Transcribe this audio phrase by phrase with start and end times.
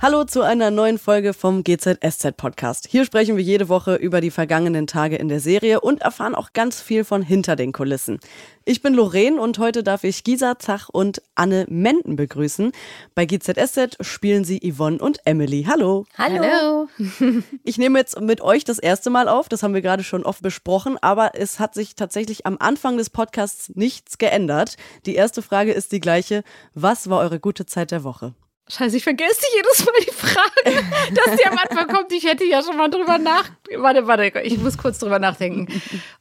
[0.00, 2.86] Hallo zu einer neuen Folge vom GZSZ Podcast.
[2.88, 6.52] Hier sprechen wir jede Woche über die vergangenen Tage in der Serie und erfahren auch
[6.52, 8.20] ganz viel von hinter den Kulissen.
[8.64, 12.70] Ich bin Lorraine und heute darf ich Gisa Zach und Anne Menden begrüßen.
[13.16, 15.66] Bei GZSZ spielen sie Yvonne und Emily.
[15.68, 16.06] Hallo.
[16.16, 16.86] Hallo.
[17.64, 20.42] Ich nehme jetzt mit euch das erste Mal auf, das haben wir gerade schon oft
[20.42, 24.76] besprochen, aber es hat sich tatsächlich am Anfang des Podcasts nichts geändert.
[25.06, 26.44] Die erste Frage ist die gleiche.
[26.74, 28.34] Was war eure gute Zeit der Woche?
[28.70, 32.12] Scheiße, ich vergesse jedes Mal die Frage, dass die am Anfang kommt.
[32.12, 33.48] Ich hätte ja schon mal drüber nach.
[33.76, 35.68] Warte, warte, ich muss kurz drüber nachdenken.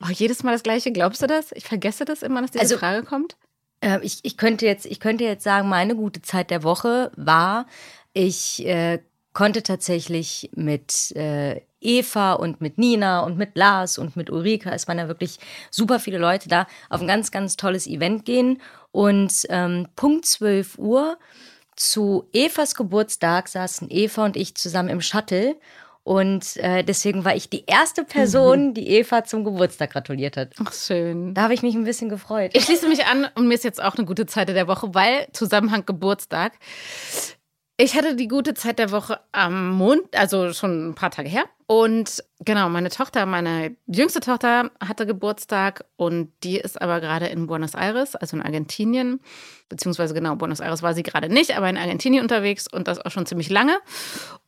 [0.02, 0.92] Oh, jedes Mal das Gleiche.
[0.92, 1.52] Glaubst du das?
[1.54, 3.36] Ich vergesse das immer, dass diese Also- Frage kommt.
[3.82, 7.68] Äh, ich, ich, könnte jetzt, ich könnte jetzt sagen, meine gute Zeit der Woche war,
[8.14, 9.00] ich äh,
[9.34, 14.88] konnte tatsächlich mit äh, Eva und mit Nina und mit Lars und mit Ulrike, es
[14.88, 15.38] waren ja wirklich
[15.70, 18.60] super viele Leute da, auf ein ganz, ganz tolles Event gehen.
[18.92, 21.20] Und ähm, Punkt 12 Uhr
[21.78, 25.56] zu Evas Geburtstag saßen Eva und ich zusammen im Shuttle.
[26.04, 30.54] Und äh, deswegen war ich die erste Person, die Eva zum Geburtstag gratuliert hat.
[30.64, 31.34] Ach, schön.
[31.34, 32.52] Da habe ich mich ein bisschen gefreut.
[32.54, 35.28] Ich schließe mich an und mir ist jetzt auch eine gute Zeit der Woche, weil
[35.34, 36.54] Zusammenhang Geburtstag.
[37.80, 41.46] Ich hatte die gute Zeit der Woche am Mond, also schon ein paar Tage her.
[41.68, 47.46] Und genau, meine Tochter, meine jüngste Tochter hatte Geburtstag und die ist aber gerade in
[47.46, 49.20] Buenos Aires, also in Argentinien.
[49.70, 53.12] Beziehungsweise genau, Buenos Aires war sie gerade nicht, aber in Argentinien unterwegs und das auch
[53.12, 53.78] schon ziemlich lange.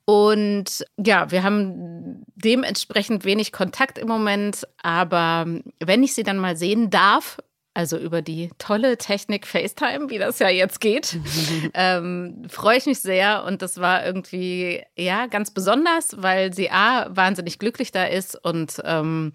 [0.06, 5.46] Und ja, wir haben dementsprechend wenig Kontakt im Moment, aber
[5.80, 7.38] wenn ich sie dann mal sehen darf,
[7.74, 11.18] also über die tolle Technik FaceTime, wie das ja jetzt geht,
[11.74, 13.44] ähm, freue ich mich sehr.
[13.46, 18.82] Und das war irgendwie, ja, ganz besonders, weil sie A, wahnsinnig glücklich da ist und
[18.84, 19.34] ähm,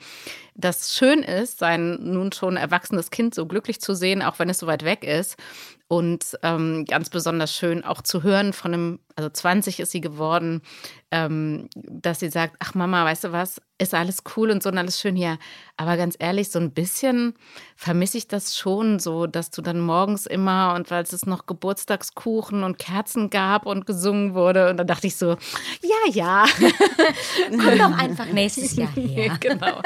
[0.54, 4.58] das schön ist, sein nun schon erwachsenes Kind so glücklich zu sehen, auch wenn es
[4.58, 5.36] so weit weg ist.
[5.94, 10.60] Und ähm, ganz besonders schön auch zu hören von einem, also 20 ist sie geworden,
[11.12, 14.78] ähm, dass sie sagt, ach Mama, weißt du was, ist alles cool und so und
[14.78, 15.38] alles schön hier.
[15.76, 17.34] Aber ganz ehrlich, so ein bisschen
[17.76, 22.64] vermisse ich das schon so, dass du dann morgens immer und weil es noch Geburtstagskuchen
[22.64, 24.70] und Kerzen gab und gesungen wurde.
[24.70, 25.36] Und dann dachte ich so,
[25.80, 26.44] ja, ja.
[27.50, 29.36] Komm doch einfach nächstes Jahr her.
[29.38, 29.80] genau.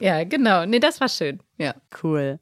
[0.00, 0.64] Ja, genau.
[0.64, 1.42] Nee, das war schön.
[1.58, 1.74] Ja.
[2.02, 2.40] Cool.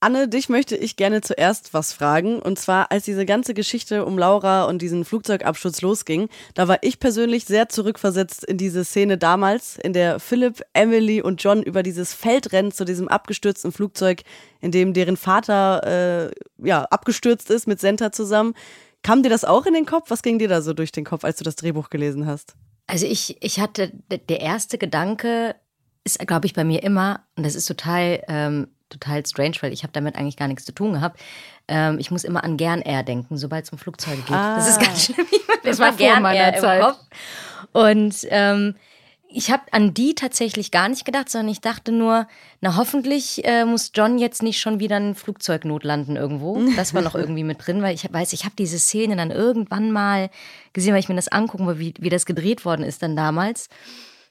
[0.00, 2.40] Anne, dich möchte ich gerne zuerst was fragen.
[2.40, 7.00] Und zwar, als diese ganze Geschichte um Laura und diesen Flugzeugabsturz losging, da war ich
[7.00, 12.14] persönlich sehr zurückversetzt in diese Szene damals, in der Philipp, Emily und John über dieses
[12.14, 14.22] Feld rennen zu diesem abgestürzten Flugzeug,
[14.60, 16.30] in dem deren Vater äh,
[16.64, 18.54] ja, abgestürzt ist mit Senta zusammen.
[19.02, 20.10] Kam dir das auch in den Kopf?
[20.10, 22.54] Was ging dir da so durch den Kopf, als du das Drehbuch gelesen hast?
[22.86, 23.92] Also ich, ich hatte,
[24.28, 25.56] der erste Gedanke
[26.04, 29.82] ist, glaube ich, bei mir immer, und das ist total, ähm, total strange, weil ich
[29.82, 31.20] habe damit eigentlich gar nichts zu tun gehabt.
[31.68, 34.30] Ähm, ich muss immer an Gern Air denken, sobald es um Flugzeuge geht.
[34.30, 35.26] Das ist ganz schlimm.
[35.64, 36.80] Das war vor meiner im Zeit.
[36.82, 36.98] Kopf.
[37.72, 38.74] Und ähm,
[39.30, 42.26] ich habe an die tatsächlich gar nicht gedacht, sondern ich dachte nur,
[42.62, 46.58] na hoffentlich äh, muss John jetzt nicht schon wieder ein Flugzeugnot landen irgendwo.
[46.76, 49.92] Das war noch irgendwie mit drin, weil ich weiß, ich habe diese Szene dann irgendwann
[49.92, 50.30] mal
[50.72, 53.68] gesehen, weil ich mir das angucken wollte, wie, wie das gedreht worden ist dann damals.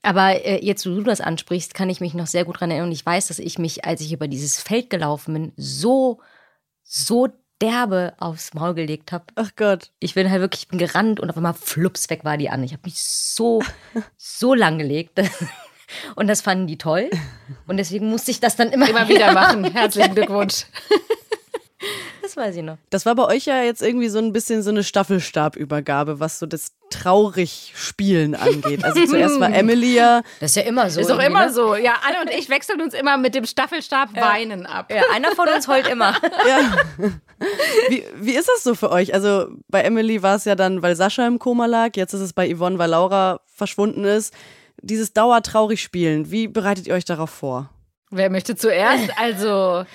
[0.07, 2.87] Aber äh, jetzt, wo du das ansprichst, kann ich mich noch sehr gut dran erinnern.
[2.87, 6.21] Und ich weiß, dass ich mich, als ich über dieses Feld gelaufen bin, so,
[6.81, 7.27] so
[7.61, 9.25] derbe aufs Maul gelegt habe.
[9.35, 9.91] Ach Gott.
[9.99, 12.63] Ich bin halt wirklich ich bin gerannt und auf einmal flups weg war die an.
[12.63, 13.61] Ich habe mich so,
[14.17, 15.19] so lang gelegt.
[16.15, 17.09] Und das fanden die toll.
[17.65, 19.65] Und deswegen musste ich das dann immer, Immer wieder machen.
[19.65, 20.67] Herzlichen Glückwunsch.
[22.21, 22.77] Das weiß ich noch.
[22.89, 26.45] Das war bei euch ja jetzt irgendwie so ein bisschen so eine Staffelstabübergabe, was so
[26.45, 28.83] das traurig Spielen angeht.
[28.83, 30.99] Also zuerst war Emily ja, Das ist ja immer so.
[30.99, 31.53] Ist doch irgendwie, immer ne?
[31.53, 31.75] so.
[31.75, 34.91] Ja, Anne und ich wechseln uns immer mit dem Staffelstab Weinen ab.
[34.91, 36.15] Ja, einer von uns heult immer.
[36.47, 36.75] ja.
[37.89, 39.13] Wie, wie ist das so für euch?
[39.13, 42.33] Also bei Emily war es ja dann, weil Sascha im Koma lag, jetzt ist es
[42.33, 44.33] bei Yvonne, weil Laura verschwunden ist.
[44.81, 47.69] Dieses dauertraurig Spielen, wie bereitet ihr euch darauf vor?
[48.09, 49.11] Wer möchte zuerst?
[49.17, 49.85] Also,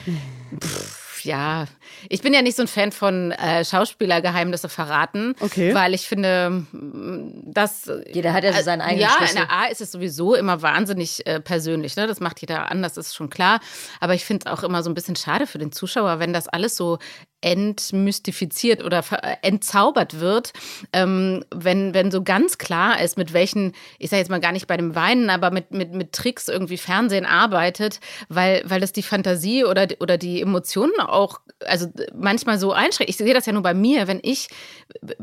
[0.61, 1.67] pff, ja,
[2.09, 5.75] ich bin ja nicht so ein Fan von äh, Schauspielergeheimnisse verraten, Okay.
[5.75, 9.39] weil ich finde, mm, dass Jeder hat ja so seinen eigenen ja, Schlüssel.
[9.39, 11.97] in der A ist es sowieso immer wahnsinnig äh, persönlich.
[11.97, 12.07] Ne?
[12.07, 13.61] Das macht jeder anders, ist schon klar.
[14.01, 16.49] Aber ich finde es auch immer so ein bisschen schade für den Zuschauer, wenn das
[16.49, 16.99] alles so
[17.43, 20.53] entmystifiziert oder äh, entzaubert wird,
[20.93, 24.67] ähm, wenn, wenn so ganz klar ist, mit welchen, ich sage jetzt mal gar nicht
[24.67, 29.03] bei dem Weinen, aber mit, mit, mit Tricks irgendwie Fernsehen arbeitet, weil, weil das die
[29.03, 33.11] Fantasie oder, oder die Emotionen auch, also manchmal so einschränkt.
[33.11, 34.49] Ich sehe das ja nur bei mir, wenn ich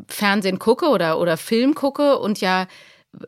[0.08, 2.68] Fernsehen gucke oder, oder Film gucke und ja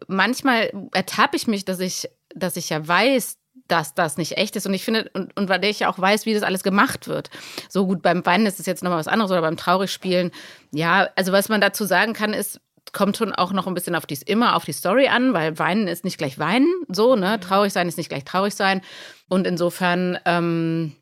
[0.08, 3.38] manchmal ertappe ich mich, dass ich, dass ich ja weiß,
[3.72, 4.68] dass das nicht echt ist.
[4.68, 7.30] Und ich finde, und, und weil ich auch weiß, wie das alles gemacht wird.
[7.70, 10.32] So gut, beim Weinen ist es jetzt nochmal was anderes oder beim Traurigspielen.
[10.72, 12.60] Ja, also was man dazu sagen kann, ist,
[12.92, 15.88] kommt schon auch noch ein bisschen auf die, immer auf die Story an, weil Weinen
[15.88, 17.38] ist nicht gleich Weinen, so, ne?
[17.38, 17.42] Mhm.
[17.42, 18.82] Traurig sein ist nicht gleich traurig sein.
[19.30, 20.94] Und insofern, ähm,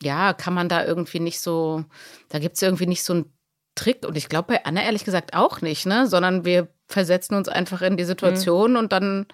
[0.00, 1.84] ja, kann man da irgendwie nicht so,
[2.28, 3.32] da gibt es irgendwie nicht so einen
[3.74, 4.06] Trick.
[4.06, 6.06] Und ich glaube bei Anna ehrlich gesagt auch nicht, ne?
[6.06, 8.76] Sondern wir versetzen uns einfach in die Situation mhm.
[8.76, 9.26] und dann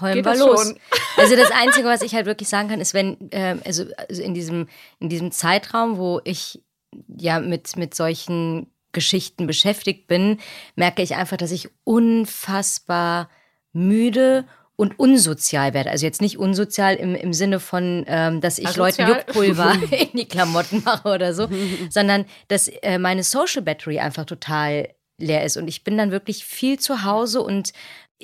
[0.00, 0.68] heulen wir los.
[0.68, 0.78] Schon.
[1.18, 4.32] Also das Einzige, was ich halt wirklich sagen kann, ist, wenn, äh, also, also in
[4.32, 4.66] diesem,
[4.98, 6.62] in diesem Zeitraum, wo ich
[7.06, 10.38] ja mit, mit solchen Geschichten beschäftigt bin,
[10.74, 13.28] merke ich einfach, dass ich unfassbar
[13.72, 14.46] müde
[14.76, 15.90] und unsozial werde.
[15.90, 19.08] Also jetzt nicht unsozial im, im Sinne von, ähm, dass ich Asozial.
[19.08, 21.48] Leuten Juckpulver in die Klamotten mache oder so,
[21.90, 24.88] sondern dass äh, meine Social Battery einfach total
[25.18, 25.56] leer ist.
[25.56, 27.72] Und ich bin dann wirklich viel zu Hause und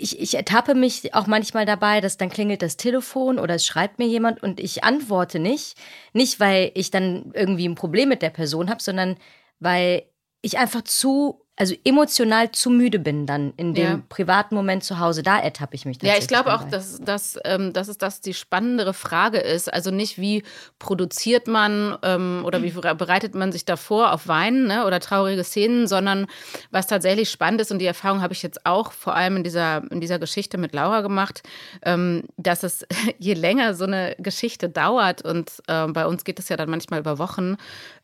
[0.00, 3.98] ich, ich ertappe mich auch manchmal dabei, dass dann klingelt das Telefon oder es schreibt
[3.98, 5.76] mir jemand und ich antworte nicht.
[6.12, 9.16] Nicht, weil ich dann irgendwie ein Problem mit der Person habe, sondern
[9.60, 10.04] weil
[10.42, 14.00] ich einfach zu, also emotional zu müde bin dann in dem ja.
[14.08, 15.24] privaten Moment zu Hause.
[15.24, 16.00] Da ertappe ich mich.
[16.02, 19.72] Ja, ich glaube auch, dass, dass, ähm, dass es das die spannendere Frage ist.
[19.72, 20.44] Also nicht, wie
[20.78, 25.88] produziert man ähm, oder wie bereitet man sich davor auf Weinen ne, oder traurige Szenen,
[25.88, 26.28] sondern
[26.70, 29.82] was tatsächlich spannend ist, und die Erfahrung habe ich jetzt auch vor allem in dieser,
[29.90, 31.42] in dieser Geschichte mit Laura gemacht,
[31.82, 32.86] ähm, dass es
[33.18, 37.00] je länger so eine Geschichte dauert, und äh, bei uns geht es ja dann manchmal
[37.00, 37.56] über Wochen,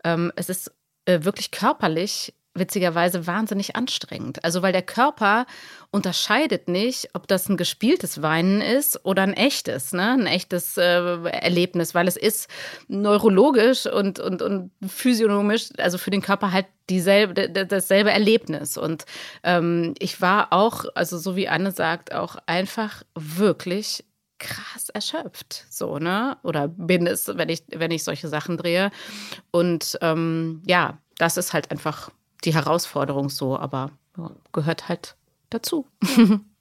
[0.02, 0.72] ähm, es ist
[1.04, 4.44] äh, wirklich körperlich witzigerweise wahnsinnig anstrengend.
[4.44, 5.46] Also weil der Körper
[5.90, 10.12] unterscheidet nicht, ob das ein gespieltes Weinen ist oder ein echtes, ne?
[10.12, 12.48] ein echtes äh, Erlebnis, weil es ist
[12.88, 18.76] neurologisch und, und, und physiognomisch, also für den Körper halt dieselbe, dasselbe Erlebnis.
[18.76, 19.04] Und
[19.42, 24.04] ähm, ich war auch, also so wie Anne sagt, auch einfach wirklich
[24.38, 26.36] krass erschöpft, so, ne?
[26.42, 28.90] Oder bin es, wenn ich, wenn ich solche Sachen drehe.
[29.50, 32.10] Und ähm, ja, das ist halt einfach
[32.44, 33.90] die Herausforderung so, aber
[34.52, 35.16] gehört halt
[35.50, 35.86] dazu.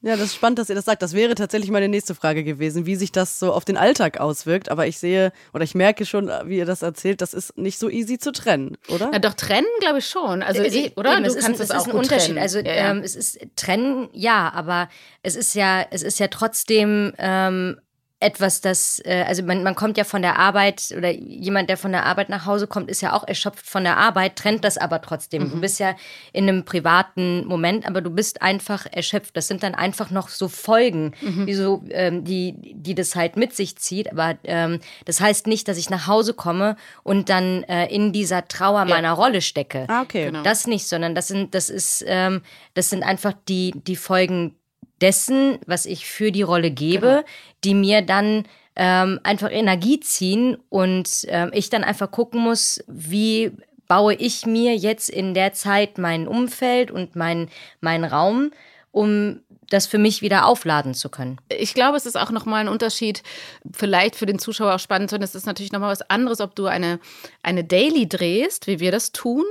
[0.06, 1.02] Ja, das ist spannend, dass ihr das sagt.
[1.02, 4.70] Das wäre tatsächlich meine nächste Frage gewesen, wie sich das so auf den Alltag auswirkt.
[4.70, 7.90] Aber ich sehe oder ich merke schon, wie ihr das erzählt, das ist nicht so
[7.90, 9.12] easy zu trennen, oder?
[9.14, 10.44] Ja, doch trennen glaube ich schon.
[10.44, 11.14] Also, es, ich, oder?
[11.14, 12.32] Eben, du kannst es, auch ein Unterschied.
[12.32, 12.40] Trennen.
[12.40, 12.92] Also, ja, ja.
[12.92, 14.90] Ähm, es ist trennen, ja, aber
[15.22, 17.78] es ist ja, es ist ja trotzdem ähm,
[18.24, 21.92] etwas, das, äh, also man, man kommt ja von der Arbeit oder jemand, der von
[21.92, 25.02] der Arbeit nach Hause kommt, ist ja auch erschöpft von der Arbeit, trennt das aber
[25.02, 25.44] trotzdem.
[25.44, 25.52] Mhm.
[25.52, 25.96] Du bist ja
[26.32, 29.36] in einem privaten Moment, aber du bist einfach erschöpft.
[29.36, 31.46] Das sind dann einfach noch so Folgen, mhm.
[31.46, 34.12] die, so, ähm, die, die das halt mit sich zieht.
[34.12, 38.48] Aber ähm, das heißt nicht, dass ich nach Hause komme und dann äh, in dieser
[38.48, 38.86] Trauer ja.
[38.86, 39.86] meiner Rolle stecke.
[39.90, 40.28] Ah, okay.
[40.28, 40.44] Genau.
[40.44, 42.42] Das nicht, sondern das sind, das ist, ähm,
[42.74, 44.56] das sind einfach die, die Folgen
[45.04, 47.24] dessen, was ich für die Rolle gebe, genau.
[47.66, 48.46] die mir dann
[48.76, 53.52] ähm, einfach Energie ziehen und ähm, ich dann einfach gucken muss, wie
[53.88, 57.50] baue ich mir jetzt in der Zeit mein Umfeld und mein,
[57.82, 58.52] mein Raum,
[58.92, 61.38] um das für mich wieder aufladen zu können.
[61.50, 63.24] Ich glaube, es ist auch nochmal ein Unterschied,
[63.72, 66.66] vielleicht für den Zuschauer auch spannend zu Es ist natürlich nochmal was anderes, ob du
[66.66, 67.00] eine,
[67.42, 69.46] eine Daily drehst, wie wir das tun,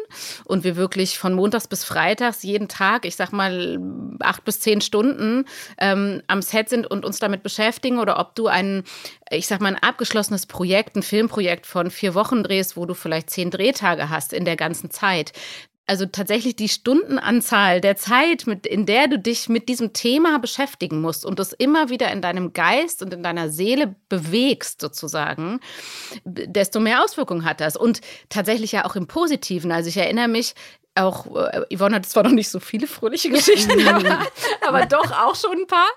[0.44, 3.78] und wir wirklich von Montags bis Freitags jeden Tag, ich sag mal,
[4.20, 5.44] acht bis zehn Stunden
[5.78, 8.84] ähm, am Set sind und uns damit beschäftigen, oder ob du ein,
[9.30, 13.30] ich sag mal, ein abgeschlossenes Projekt, ein Filmprojekt von vier Wochen drehst, wo du vielleicht
[13.30, 15.32] zehn Drehtage hast in der ganzen Zeit
[15.86, 21.00] also tatsächlich die Stundenanzahl der Zeit, mit, in der du dich mit diesem Thema beschäftigen
[21.00, 25.60] musst und das immer wieder in deinem Geist und in deiner Seele bewegst, sozusagen,
[26.24, 27.76] desto mehr Auswirkungen hat das.
[27.76, 29.72] Und tatsächlich ja auch im Positiven.
[29.72, 30.54] Also ich erinnere mich,
[30.94, 34.26] auch, äh, Yvonne hat zwar noch nicht so viele fröhliche Geschichten, aber,
[34.66, 35.88] aber doch auch schon ein paar.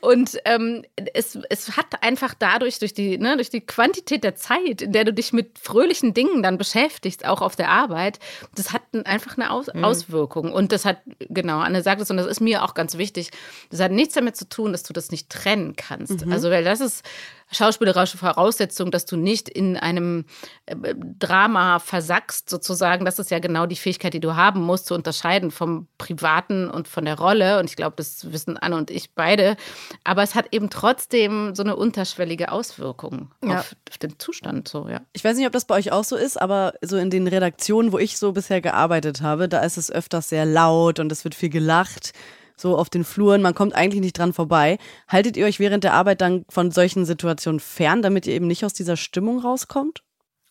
[0.00, 0.84] Und ähm,
[1.14, 5.04] es, es hat einfach dadurch, durch die, ne, durch die Quantität der Zeit, in der
[5.04, 8.18] du dich mit fröhlichen Dingen dann beschäftigst, auch auf der Arbeit,
[8.56, 9.84] das hat einfach eine Aus mhm.
[9.84, 10.52] Auswirkung.
[10.52, 13.30] Und das hat, genau, Anne sagt es, und das ist mir auch ganz wichtig,
[13.70, 16.26] das hat nichts damit zu tun, dass du das nicht trennen kannst.
[16.26, 16.32] Mhm.
[16.32, 17.04] Also, weil das ist
[17.52, 20.24] schauspielerische Voraussetzung, dass du nicht in einem
[20.66, 23.04] äh, Drama versackst, sozusagen.
[23.04, 26.88] Das ist ja genau die Fähigkeit, die du haben musst, zu unterscheiden vom Privaten und
[26.88, 27.58] von der Rolle.
[27.58, 29.56] Und ich glaube, das wissen Anne und ich beide.
[30.04, 33.58] Aber es hat eben trotzdem so eine unterschwellige Auswirkung ja.
[33.58, 34.68] auf den Zustand.
[34.68, 35.00] So, ja.
[35.12, 37.92] Ich weiß nicht, ob das bei euch auch so ist, aber so in den Redaktionen,
[37.92, 41.34] wo ich so bisher gearbeitet habe, da ist es öfters sehr laut und es wird
[41.34, 42.12] viel gelacht
[42.56, 44.78] so auf den Fluren, man kommt eigentlich nicht dran vorbei.
[45.08, 48.64] Haltet ihr euch während der Arbeit dann von solchen Situationen fern, damit ihr eben nicht
[48.64, 50.02] aus dieser Stimmung rauskommt?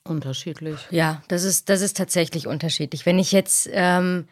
[0.04, 0.80] Unterschiedlich.
[0.90, 3.06] Ja, das ist, das ist tatsächlich unterschiedlich.
[3.06, 4.28] Wenn ich jetzt ähm,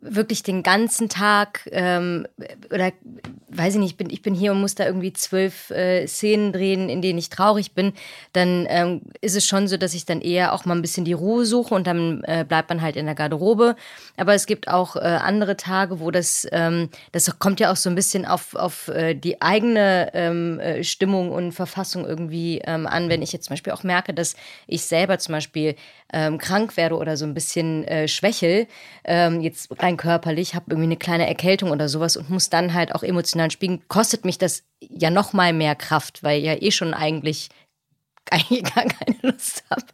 [0.00, 2.26] wirklich den ganzen Tag ähm,
[2.70, 2.92] oder
[3.54, 6.52] weiß ich nicht, ich bin, ich bin hier und muss da irgendwie zwölf äh, Szenen
[6.52, 7.92] drehen, in denen ich traurig bin,
[8.32, 11.12] dann ähm, ist es schon so, dass ich dann eher auch mal ein bisschen die
[11.12, 13.76] Ruhe suche und dann äh, bleibt man halt in der Garderobe.
[14.16, 17.90] Aber es gibt auch äh, andere Tage, wo das, ähm, das kommt ja auch so
[17.90, 23.08] ein bisschen auf, auf äh, die eigene ähm, äh, Stimmung und Verfassung irgendwie ähm, an.
[23.08, 24.34] Wenn ich jetzt zum Beispiel auch merke, dass
[24.66, 25.74] ich selber zum Beispiel
[26.12, 28.66] ähm, krank werde oder so ein bisschen äh, schwächel,
[29.04, 32.94] ähm, jetzt rein körperlich, habe irgendwie eine kleine Erkältung oder sowas und muss dann halt
[32.94, 36.94] auch emotional spielen, kostet mich das ja noch mal mehr Kraft, weil ja eh schon
[36.94, 37.50] eigentlich
[38.30, 39.84] eigentlich gar keine Lust habe.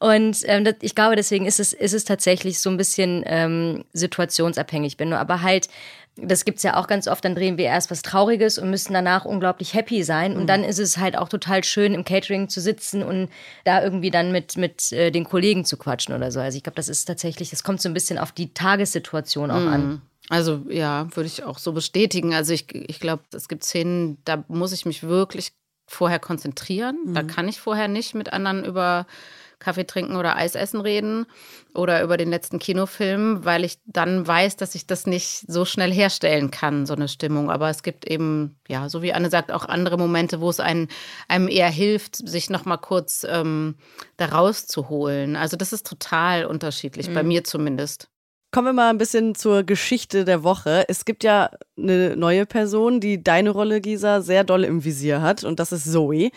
[0.00, 3.84] Und ähm, das, ich glaube, deswegen ist es, ist es tatsächlich so ein bisschen ähm,
[3.92, 4.98] situationsabhängig.
[4.98, 5.68] Wenn du aber halt
[6.16, 8.92] das gibt es ja auch ganz oft, dann drehen wir erst was Trauriges und müssen
[8.92, 10.34] danach unglaublich happy sein.
[10.34, 10.46] Und mhm.
[10.46, 13.28] dann ist es halt auch total schön, im Catering zu sitzen und
[13.64, 16.40] da irgendwie dann mit, mit äh, den Kollegen zu quatschen oder so.
[16.40, 19.60] Also ich glaube, das ist tatsächlich, das kommt so ein bisschen auf die Tagessituation auch
[19.60, 19.68] mhm.
[19.68, 20.02] an.
[20.28, 22.34] Also ja, würde ich auch so bestätigen.
[22.34, 25.52] Also ich, ich glaube, es gibt Szenen, da muss ich mich wirklich
[25.86, 26.98] vorher konzentrieren.
[27.06, 27.14] Mhm.
[27.14, 29.06] Da kann ich vorher nicht mit anderen über
[29.60, 31.26] Kaffee trinken oder Eis essen reden
[31.74, 35.92] oder über den letzten Kinofilm, weil ich dann weiß, dass ich das nicht so schnell
[35.92, 37.50] herstellen kann, so eine Stimmung.
[37.50, 40.88] Aber es gibt eben, ja, so wie Anne sagt, auch andere Momente, wo es einem,
[41.28, 43.76] einem eher hilft, sich nochmal kurz ähm,
[44.16, 45.36] da rauszuholen.
[45.36, 47.14] Also das ist total unterschiedlich, mhm.
[47.14, 48.08] bei mir zumindest.
[48.52, 50.84] Kommen wir mal ein bisschen zur Geschichte der Woche.
[50.88, 55.44] Es gibt ja eine neue Person, die deine Rolle, Gisa, sehr doll im Visier hat
[55.44, 56.30] und das ist Zoe.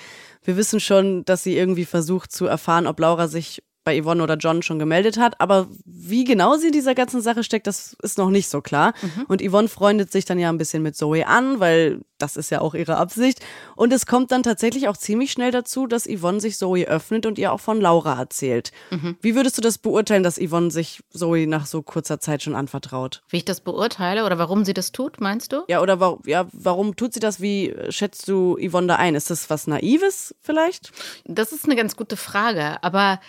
[0.44, 4.36] Wir wissen schon, dass sie irgendwie versucht zu erfahren, ob Laura sich bei Yvonne oder
[4.36, 5.40] John schon gemeldet hat.
[5.40, 8.94] Aber wie genau sie in dieser ganzen Sache steckt, das ist noch nicht so klar.
[9.02, 9.26] Mhm.
[9.28, 12.62] Und Yvonne freundet sich dann ja ein bisschen mit Zoe an, weil das ist ja
[12.62, 13.40] auch ihre Absicht.
[13.76, 17.38] Und es kommt dann tatsächlich auch ziemlich schnell dazu, dass Yvonne sich Zoe öffnet und
[17.38, 18.72] ihr auch von Laura erzählt.
[18.92, 19.18] Mhm.
[19.22, 23.22] Wie würdest du das beurteilen, dass Yvonne sich Zoe nach so kurzer Zeit schon anvertraut?
[23.30, 25.64] Wie ich das beurteile oder warum sie das tut, meinst du?
[25.68, 27.42] Ja, oder wa ja, warum tut sie das?
[27.42, 29.16] Wie schätzt du Yvonne da ein?
[29.16, 30.92] Ist das was Naives vielleicht?
[31.26, 32.82] Das ist eine ganz gute Frage.
[32.84, 33.20] Aber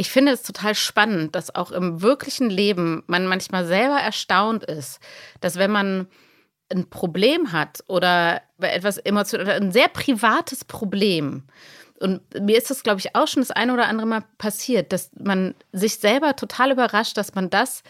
[0.00, 4.98] ich finde es total spannend, dass auch im wirklichen Leben man manchmal selber erstaunt ist,
[5.42, 6.06] dass wenn man
[6.70, 11.42] ein Problem hat oder etwas emotional, ein sehr privates Problem.
[11.98, 15.10] Und mir ist das, glaube ich, auch schon das eine oder andere Mal passiert, dass
[15.18, 17.82] man sich selber total überrascht, dass man das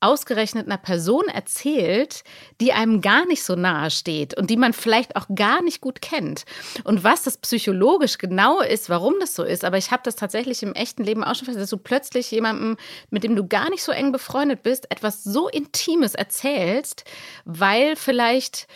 [0.00, 2.24] ausgerechnet einer Person erzählt,
[2.60, 6.00] die einem gar nicht so nahe steht und die man vielleicht auch gar nicht gut
[6.00, 6.44] kennt.
[6.84, 10.62] Und was das psychologisch genau ist, warum das so ist, aber ich habe das tatsächlich
[10.62, 12.76] im echten Leben auch schon festgestellt, dass du plötzlich jemandem,
[13.10, 17.04] mit dem du gar nicht so eng befreundet bist, etwas so Intimes erzählst,
[17.44, 18.66] weil vielleicht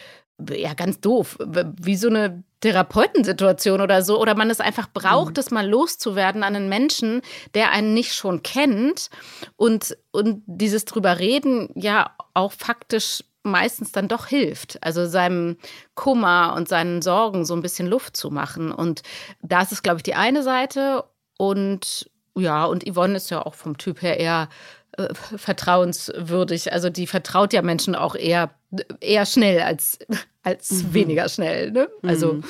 [0.51, 1.39] ja, ganz doof,
[1.81, 5.41] wie so eine Therapeutensituation oder so, oder man es einfach braucht, mhm.
[5.41, 7.21] es mal loszuwerden an einen Menschen,
[7.53, 9.11] der einen nicht schon kennt
[9.57, 15.59] und, und dieses drüber reden ja auch faktisch meistens dann doch hilft, also seinem
[15.95, 18.73] Kummer und seinen Sorgen so ein bisschen Luft zu machen.
[18.73, 19.03] Und
[19.43, 21.05] das ist, glaube ich, die eine Seite.
[21.37, 24.49] Und ja, und Yvonne ist ja auch vom Typ her eher
[24.97, 26.73] äh, vertrauenswürdig.
[26.73, 28.55] Also die vertraut ja Menschen auch eher,
[29.01, 29.99] eher schnell als,
[30.45, 30.95] als mhm.
[30.95, 31.73] weniger schnell.
[31.73, 31.89] Ne?
[32.03, 32.45] Also mhm.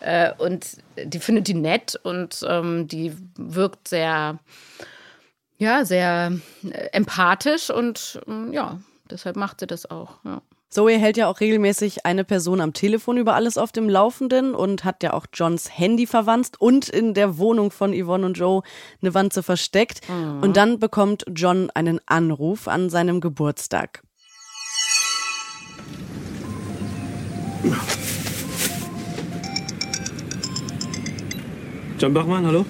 [0.00, 0.66] äh, und
[1.02, 4.38] die findet die nett und ähm, die wirkt sehr,
[5.56, 6.32] ja, sehr
[6.70, 8.78] äh, empathisch und ähm, ja,
[9.10, 10.18] deshalb macht sie das auch.
[10.24, 10.42] Ja.
[10.70, 14.84] Zoe hält ja auch regelmäßig eine Person am Telefon über alles auf dem Laufenden und
[14.84, 18.62] hat ja auch Johns Handy verwandt und in der Wohnung von Yvonne und Joe
[19.00, 20.06] eine Wanze versteckt.
[20.10, 20.42] Mhm.
[20.42, 24.02] Und dann bekommt John einen Anruf an seinem Geburtstag.
[31.98, 32.64] John Bachmann, hallo?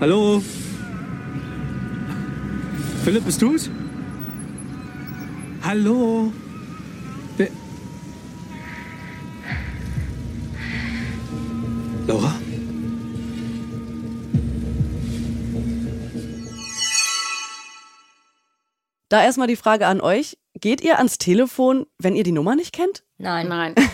[0.00, 0.42] Hallo?
[3.04, 3.68] Philipp, bist du's?
[5.62, 6.32] Hallo?
[7.36, 7.48] Wer?
[12.06, 12.34] Laura?
[19.10, 20.39] Da erstmal die Frage an euch.
[20.54, 23.04] Geht ihr ans Telefon, wenn ihr die Nummer nicht kennt?
[23.18, 23.48] Nein.
[23.48, 23.74] Nein.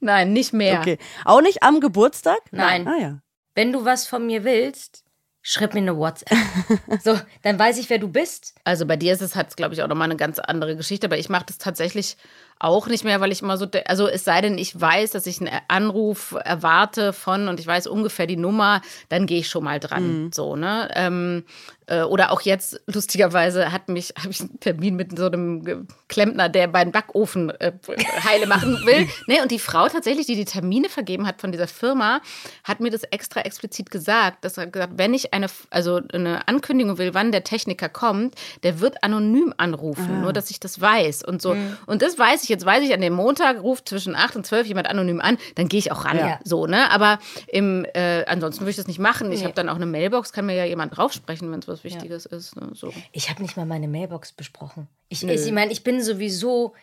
[0.00, 0.80] Nein, nicht mehr.
[0.80, 0.98] Okay.
[1.24, 2.40] Auch nicht am Geburtstag?
[2.50, 2.88] Nein.
[2.88, 3.22] Ah, ja.
[3.54, 5.04] Wenn du was von mir willst,
[5.42, 6.36] schreib mir eine WhatsApp.
[7.04, 8.54] so, dann weiß ich, wer du bist.
[8.64, 11.18] Also bei dir ist es halt, glaube ich, auch nochmal eine ganz andere Geschichte, aber
[11.18, 12.16] ich mache das tatsächlich
[12.60, 15.40] auch nicht mehr, weil ich immer so, also es sei denn, ich weiß, dass ich
[15.40, 19.80] einen Anruf erwarte von und ich weiß ungefähr die Nummer, dann gehe ich schon mal
[19.80, 20.30] dran.
[20.32, 20.90] So, ne?
[20.94, 21.44] Ähm,
[21.86, 26.50] äh, oder auch jetzt, lustigerweise, hat mich, habe ich einen Termin mit so einem Klempner,
[26.50, 27.72] der meinen Backofen äh,
[28.24, 29.08] heile machen will.
[29.26, 29.42] ne?
[29.42, 32.20] Und die Frau tatsächlich, die die Termine vergeben hat von dieser Firma,
[32.64, 36.98] hat mir das extra explizit gesagt, dass er gesagt, wenn ich eine, also eine Ankündigung
[36.98, 41.40] will, wann der Techniker kommt, der wird anonym anrufen, nur dass ich das weiß und
[41.40, 41.56] so.
[41.86, 44.66] Und das weiß ich, jetzt weiß ich, an dem Montag ruft zwischen 8 und 12
[44.66, 46.38] jemand anonym an, dann gehe ich auch ran, Ja.
[46.44, 46.90] so, ne?
[46.90, 49.32] Aber im, äh, ansonsten würde ich das nicht machen.
[49.32, 49.44] Ich Nee.
[49.46, 52.56] habe dann auch eine Mailbox, kann mir ja jemand draufsprechen, wenn es was Wichtiges ist.
[52.56, 52.70] Ne?
[52.74, 52.92] So.
[53.12, 54.88] Ich habe nicht mal meine Mailbox besprochen.
[55.08, 55.32] Ich, Nö.
[55.32, 56.74] ich meine, ich bin sowieso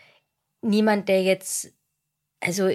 [0.62, 1.72] niemand, der jetzt,
[2.40, 2.70] also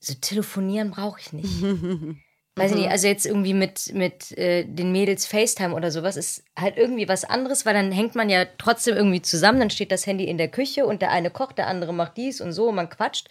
[0.00, 1.48] so telefonieren brauche ich nicht.
[2.56, 6.44] Weiß ich nicht, also jetzt irgendwie mit, mit äh, den Mädels FaceTime oder sowas ist
[6.56, 10.06] halt irgendwie was anderes, weil dann hängt man ja trotzdem irgendwie zusammen, dann steht das
[10.06, 12.76] Handy in der Küche und der eine kocht, der andere macht dies und so und
[12.76, 13.28] man quatscht.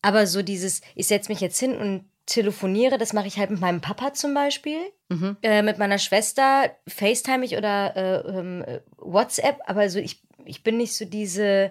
[0.00, 3.60] Aber so dieses, ich setze mich jetzt hin und telefoniere, das mache ich halt mit
[3.60, 4.78] meinem Papa zum Beispiel.
[5.42, 10.62] Äh, mit meiner Schwester FaceTime ich oder äh, ähm, äh, WhatsApp, aber so ich, ich
[10.62, 11.70] bin nicht so diese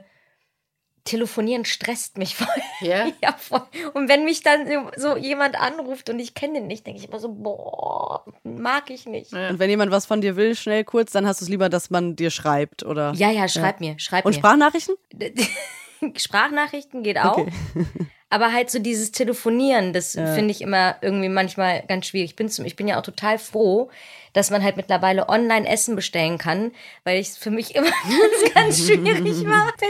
[1.06, 2.48] Telefonieren stresst mich voll.
[2.82, 3.08] Ja?
[3.24, 3.62] ja, voll.
[3.94, 7.20] Und wenn mich dann so jemand anruft und ich kenne den nicht, denke ich immer
[7.20, 9.32] so, boah, mag ich nicht.
[9.32, 11.70] Ja, Und wenn jemand was von dir will, schnell kurz, dann hast du es lieber,
[11.70, 13.14] dass man dir schreibt, oder?
[13.30, 14.40] ja, schreib mir, schreib Und mir.
[14.40, 14.96] Sprachnachrichten?
[16.18, 17.38] Sprachnachrichten geht auch.
[17.38, 17.52] Okay.
[18.36, 22.32] Aber halt so dieses Telefonieren, das finde ich immer irgendwie manchmal ganz schwierig.
[22.32, 23.90] Ich bin, zum, ich bin ja auch total froh,
[24.34, 26.74] dass man halt mittlerweile online Essen bestellen kann,
[27.06, 29.88] weil es für mich immer ganz, ganz schwierig war, per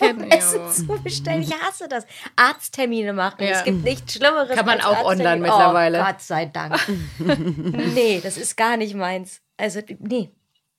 [0.00, 0.72] Telefon Essen auch.
[0.72, 1.42] zu bestellen.
[1.42, 2.06] Ich hasse das.
[2.36, 3.44] Arzttermine machen.
[3.44, 3.50] Ja.
[3.50, 4.56] Es gibt nichts Schlimmeres.
[4.56, 6.00] Kann man auch online mittlerweile.
[6.00, 6.80] Oh, Gott sei Dank.
[7.18, 9.42] nee, das ist gar nicht meins.
[9.58, 10.30] Also, nee.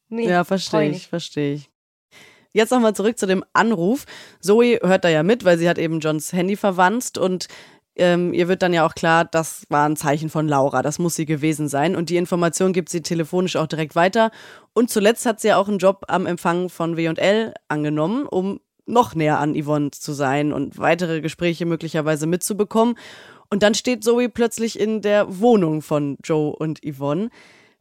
[0.09, 1.69] nee Ja, verstehe ich, verstehe ich.
[2.55, 4.05] Jetzt nochmal zurück zu dem Anruf.
[4.39, 7.50] Zoe hört da ja mit, weil sie hat eben Johns Handy verwanzt und
[7.97, 11.15] ähm, ihr wird dann ja auch klar, das war ein Zeichen von Laura, das muss
[11.15, 11.97] sie gewesen sein.
[11.97, 14.31] Und die Information gibt sie telefonisch auch direkt weiter.
[14.71, 19.15] Und zuletzt hat sie ja auch einen Job am Empfang von W&L angenommen, um noch
[19.15, 22.95] näher an Yvonne zu sein und weitere Gespräche möglicherweise mitzubekommen.
[23.50, 27.31] Und dann steht Zoe plötzlich in der Wohnung von Joe und Yvonne.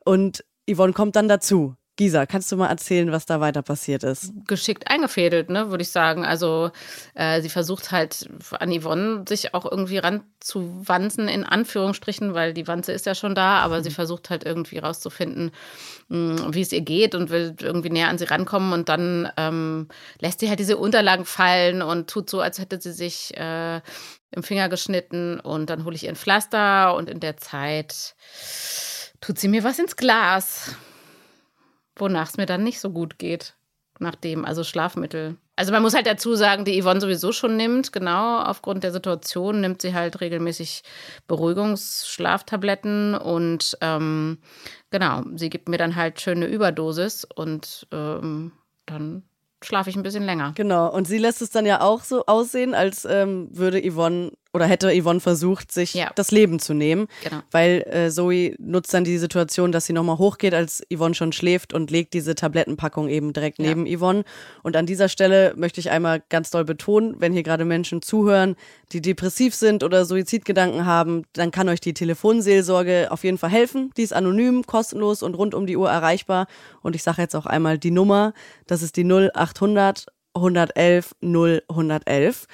[0.04, 1.76] Und Yvonne kommt dann dazu.
[1.96, 4.32] Gisa, kannst du mal erzählen, was da weiter passiert ist?
[4.48, 6.24] geschickt eingefädelt, ne, würde ich sagen.
[6.24, 6.72] Also
[7.14, 12.90] äh, sie versucht halt an Yvonne sich auch irgendwie ranzuwanzen, in Anführungsstrichen, weil die Wanze
[12.90, 15.52] ist ja schon da, aber sie versucht halt irgendwie rauszufinden,
[16.08, 19.86] mh, wie es ihr geht und will irgendwie näher an sie rankommen und dann ähm,
[20.18, 23.80] lässt sie halt diese Unterlagen fallen und tut so, als hätte sie sich äh,
[24.32, 28.16] im Finger geschnitten und dann hole ich ihr ein Pflaster und in der Zeit
[29.20, 30.74] tut sie mir was ins Glas
[31.96, 33.54] wonach es mir dann nicht so gut geht.
[34.00, 35.36] Nachdem, also Schlafmittel.
[35.56, 39.60] Also man muss halt dazu sagen, die Yvonne sowieso schon nimmt, genau, aufgrund der Situation
[39.60, 40.82] nimmt sie halt regelmäßig
[41.28, 44.38] Beruhigungsschlaftabletten und ähm,
[44.90, 48.50] genau, sie gibt mir dann halt schöne Überdosis und ähm,
[48.86, 49.22] dann
[49.62, 50.52] schlafe ich ein bisschen länger.
[50.56, 54.66] Genau, und sie lässt es dann ja auch so aussehen, als ähm, würde Yvonne oder
[54.66, 56.10] hätte Yvonne versucht, sich Ja.
[56.14, 57.08] das Leben zu nehmen.
[57.24, 57.42] Genau.
[57.50, 61.74] Weil äh, Zoe nutzt dann die Situation, dass sie nochmal hochgeht, als Yvonne schon schläft
[61.74, 63.66] und legt diese Tablettenpackung eben direkt Ja.
[63.74, 64.24] neben Yvonne.
[64.62, 68.54] Und an dieser Stelle möchte ich einmal ganz doll betonen, wenn hier gerade Menschen zuhören,
[68.92, 73.90] die depressiv sind oder Suizidgedanken haben, dann kann euch die Telefonseelsorge auf jeden Fall helfen.
[73.96, 76.46] Die ist anonym, kostenlos und rund um die Uhr erreichbar.
[76.80, 78.32] Und ich sage jetzt auch einmal die Nummer,
[78.68, 82.46] das ist die 0800 111 0111.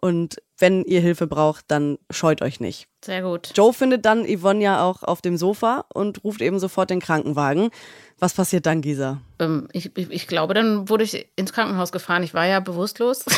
[0.00, 2.86] Und wenn ihr Hilfe braucht, dann scheut euch nicht.
[3.04, 3.52] Sehr gut.
[3.54, 7.70] Joe findet dann Yvonne ja auch auf dem Sofa und ruft eben sofort den Krankenwagen.
[8.18, 9.20] Was passiert dann, Gisa?
[9.38, 12.22] Ähm, ich, ich, ich glaube, dann wurde ich ins Krankenhaus gefahren.
[12.22, 13.24] Ich war ja bewusstlos.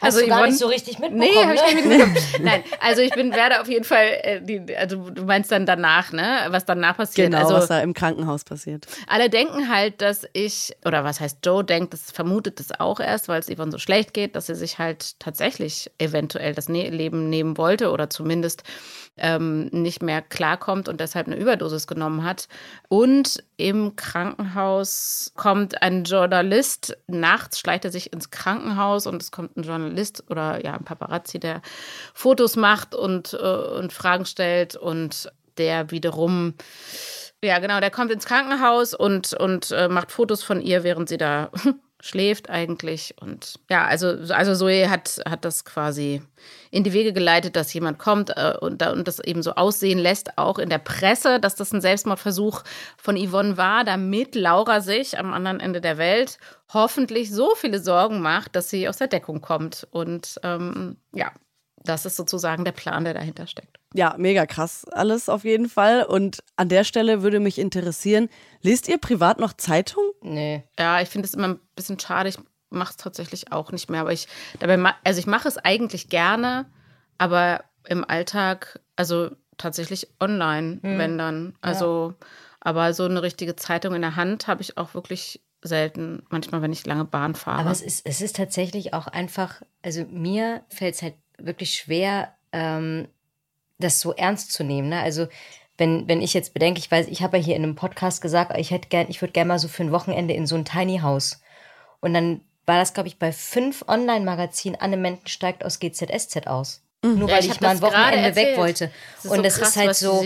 [0.00, 1.74] Hast du gar nicht so richtig mitbekommen, Nee, habe ich ne?
[1.74, 2.16] nicht mitbekommen.
[2.42, 6.12] Nein, also ich bin, werde auf jeden Fall, äh, die, also du meinst dann danach,
[6.12, 6.46] ne?
[6.48, 7.30] Was danach passiert.
[7.30, 8.86] Genau, also, was da im Krankenhaus passiert.
[9.06, 13.28] alle denken halt, dass ich, oder was heißt Joe denkt, das vermutet das auch erst,
[13.28, 17.28] weil es Yvonne so schlecht geht, dass sie sich halt tatsächlich eventuell das ne Leben
[17.28, 18.64] nehmen wollte oder zumindest
[19.16, 22.48] ähm, nicht mehr klarkommt und deshalb eine Überdosis genommen hat.
[22.88, 29.56] Und im Krankenhaus kommt ein Journalist, nachts schleicht er sich ins Krankenhaus und es kommt
[29.56, 31.60] ein Journalist oder ja, ein Paparazzi, der
[32.14, 36.54] Fotos macht und, äh, und Fragen stellt und der wiederum
[37.42, 41.16] ja, genau, der kommt ins Krankenhaus und, und äh, macht Fotos von ihr, während sie
[41.16, 41.50] da
[42.00, 43.14] schläft eigentlich.
[43.20, 46.22] Und ja, also, also Zoe hat, hat das quasi
[46.70, 50.38] in die Wege geleitet, dass jemand kommt äh, und, und das eben so aussehen lässt,
[50.38, 52.62] auch in der Presse, dass das ein Selbstmordversuch
[52.96, 56.38] von Yvonne war, damit Laura sich am anderen Ende der Welt
[56.72, 59.86] hoffentlich so viele Sorgen macht, dass sie aus der Deckung kommt.
[59.90, 61.32] Und ähm, ja,
[61.82, 63.78] das ist sozusagen der Plan, der dahinter steckt.
[63.94, 66.04] Ja, mega krass alles auf jeden Fall.
[66.04, 68.28] Und an der Stelle würde mich interessieren,
[68.60, 70.04] lest ihr privat noch Zeitung?
[70.22, 70.64] Nee.
[70.78, 72.28] Ja, ich finde es immer ein bisschen schade.
[72.28, 72.38] Ich
[72.70, 74.02] mache es tatsächlich auch nicht mehr.
[74.02, 74.28] Aber ich,
[74.60, 76.66] dabei, also ich mache es eigentlich gerne,
[77.18, 81.54] aber im Alltag, also tatsächlich online, wenn dann.
[81.60, 82.14] Also,
[82.60, 86.22] aber so eine richtige Zeitung in der Hand habe ich auch wirklich selten.
[86.30, 87.60] Manchmal, wenn ich lange Bahn fahre.
[87.60, 91.14] Aber es ist, es ist tatsächlich auch einfach, also mir fällt es halt
[91.44, 93.08] wirklich schwer, ähm,
[93.78, 94.88] das so ernst zu nehmen.
[94.88, 95.00] Ne?
[95.00, 95.26] Also
[95.78, 98.56] wenn, wenn ich jetzt bedenke, ich weiß, ich habe ja hier in einem Podcast gesagt,
[98.58, 100.98] ich hätte gern, ich würde gerne mal so für ein Wochenende in so ein Tiny
[100.98, 101.40] House.
[102.00, 106.82] Und dann war das, glaube ich, bei fünf Online-Magazinen, Anne Menten steigt aus GZSZ aus.
[107.02, 107.28] Nur Mhm.
[107.28, 108.90] Ja, weil ich ich, mal ein Wochenende weg wollte.
[109.22, 110.22] Das Und so das krass, ist halt so,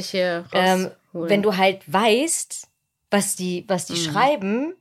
[0.52, 2.66] ähm, wenn du halt weißt,
[3.10, 3.94] was die, was Mhm.
[3.94, 4.74] die schreiben,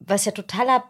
[0.00, 0.84] was ja totaler,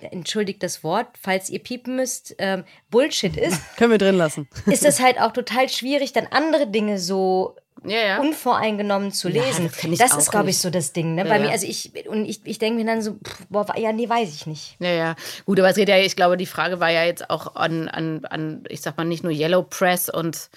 [0.00, 4.48] entschuldigt das Wort, falls ihr piepen müsst, ähm, Bullshit ist, Können wir drin lassen.
[4.66, 8.20] ist es halt auch total schwierig, dann andere Dinge so ja, ja.
[8.20, 9.70] unvoreingenommen zu Ja, lesen.
[9.72, 11.14] das ich das auch ist, glaube ich, so das Ding.
[11.14, 11.22] Ne?
[11.22, 11.42] Ja, Bei ja.
[11.46, 14.34] mir, also ich, und ich, ich denke mir dann so, pff, boah, ja, nee, weiß
[14.34, 14.74] ich nicht.
[14.80, 15.16] Ja, ja.
[15.46, 18.24] Gut, aber es geht ja, ich glaube, die Frage war ja jetzt auch an, an,
[18.24, 20.50] an ich sag mal, nicht nur Yellow Press und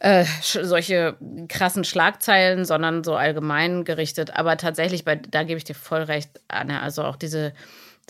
[0.00, 1.16] äh, solche
[1.48, 4.30] krassen Schlagzeilen, sondern so allgemein gerichtet.
[4.34, 6.80] Aber tatsächlich, bei, da gebe ich dir voll recht, Anne.
[6.80, 7.52] Also auch diese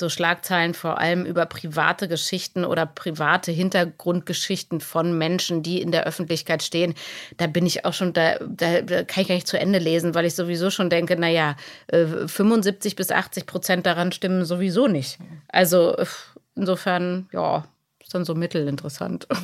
[0.01, 6.05] so Schlagzeilen vor allem über private Geschichten oder private Hintergrundgeschichten von Menschen, die in der
[6.05, 6.95] Öffentlichkeit stehen.
[7.37, 10.15] Da bin ich auch schon, da, da, da kann ich gar nicht zu Ende lesen,
[10.15, 11.57] weil ich sowieso schon denke, naja,
[11.89, 15.19] äh, 75 bis 80 Prozent daran stimmen sowieso nicht.
[15.49, 16.07] Also äh,
[16.55, 17.65] insofern, ja,
[18.01, 19.29] ist dann so mittelinteressant.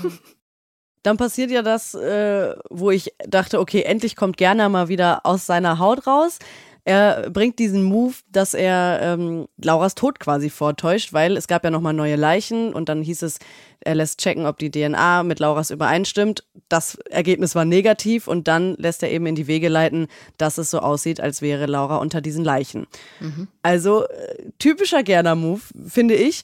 [1.05, 5.45] Dann passiert ja das, äh, wo ich dachte, okay, endlich kommt Gerner mal wieder aus
[5.45, 6.39] seiner Haut raus.
[6.87, 11.71] Er bringt diesen Move, dass er ähm, Lauras Tod quasi vortäuscht, weil es gab ja
[11.71, 13.39] nochmal neue Leichen und dann hieß es,
[13.81, 16.45] er lässt checken, ob die DNA mit Lauras übereinstimmt.
[16.69, 20.71] Das Ergebnis war negativ und dann lässt er eben in die Wege leiten, dass es
[20.71, 22.87] so aussieht, als wäre Laura unter diesen Leichen.
[23.63, 26.43] Also äh, typischer Gerner-Move, finde ich.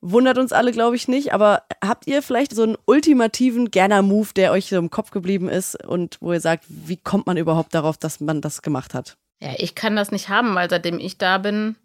[0.00, 1.34] Wundert uns alle, glaube ich, nicht.
[1.34, 5.84] Aber habt ihr vielleicht so einen ultimativen Gerner-Move, der euch so im Kopf geblieben ist
[5.84, 9.17] und wo ihr sagt, wie kommt man überhaupt darauf, dass man das gemacht hat?
[9.40, 11.76] Ja, ich kann das nicht haben, weil seitdem ich da bin,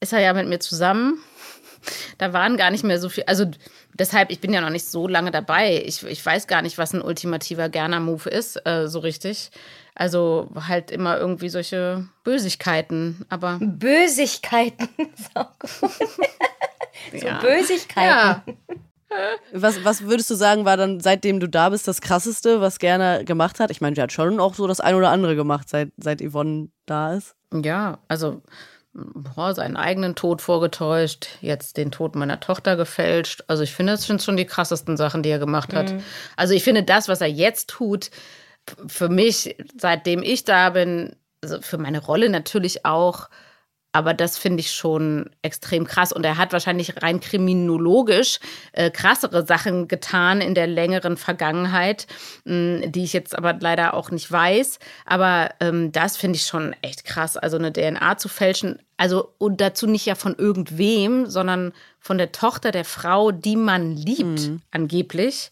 [0.00, 1.18] ist er ja mit mir zusammen.
[2.16, 3.24] Da waren gar nicht mehr so viel.
[3.26, 3.44] Also
[3.92, 5.82] deshalb, ich bin ja noch nicht so lange dabei.
[5.84, 9.50] Ich, ich weiß gar nicht, was ein ultimativer Gerner-Move ist, äh, so richtig.
[9.96, 13.26] Also halt immer irgendwie solche Bösigkeiten.
[13.30, 14.88] Aber Bösigkeiten.
[15.34, 15.90] so gut.
[17.20, 17.40] so ja.
[17.40, 18.08] Bösigkeiten.
[18.08, 18.44] Ja,
[19.52, 23.24] Was, was würdest du sagen, war dann, seitdem du da bist, das Krasseste, was Gerner
[23.24, 23.70] gemacht hat?
[23.70, 26.68] Ich meine, der hat schon auch so das ein oder andere gemacht, seit, seit Yvonne
[26.86, 27.34] da ist.
[27.52, 28.42] ja also
[28.94, 33.42] boah, seinen eigenen Tod vorgetäuscht, jetzt den Tod meiner Tochter gefälscht.
[33.46, 35.94] Also ich finde, das sind schon die krassesten Sachen, die er gemacht hat.
[36.36, 38.10] Also ich finde, das, was er jetzt tut,
[38.86, 43.28] für mich, seitdem ich da bin, also für meine Rolle natürlich auch,
[43.92, 46.12] aber das finde ich schon extrem krass.
[46.12, 48.40] Und er hat wahrscheinlich rein kriminologisch
[48.72, 52.06] äh, krassere Sachen getan in der längeren Vergangenheit,
[52.44, 54.78] mh, die ich jetzt aber leider auch nicht weiß.
[55.04, 57.36] Aber ähm, das finde ich schon echt krass.
[57.36, 62.30] Also eine DNA zu fälschen, also und dazu nicht ja von irgendwem, sondern von der
[62.30, 65.50] Tochter der Frau, die man liebt, angeblich.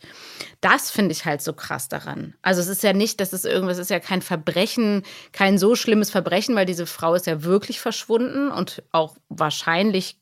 [0.61, 2.35] Das finde ich halt so krass daran.
[2.43, 6.11] Also es ist ja nicht, dass es irgendwas ist ja kein Verbrechen, kein so schlimmes
[6.11, 10.17] Verbrechen, weil diese Frau ist ja wirklich verschwunden und auch wahrscheinlich,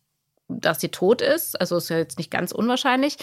[0.49, 1.61] dass sie tot ist.
[1.61, 3.19] Also ist ja jetzt nicht ganz unwahrscheinlich.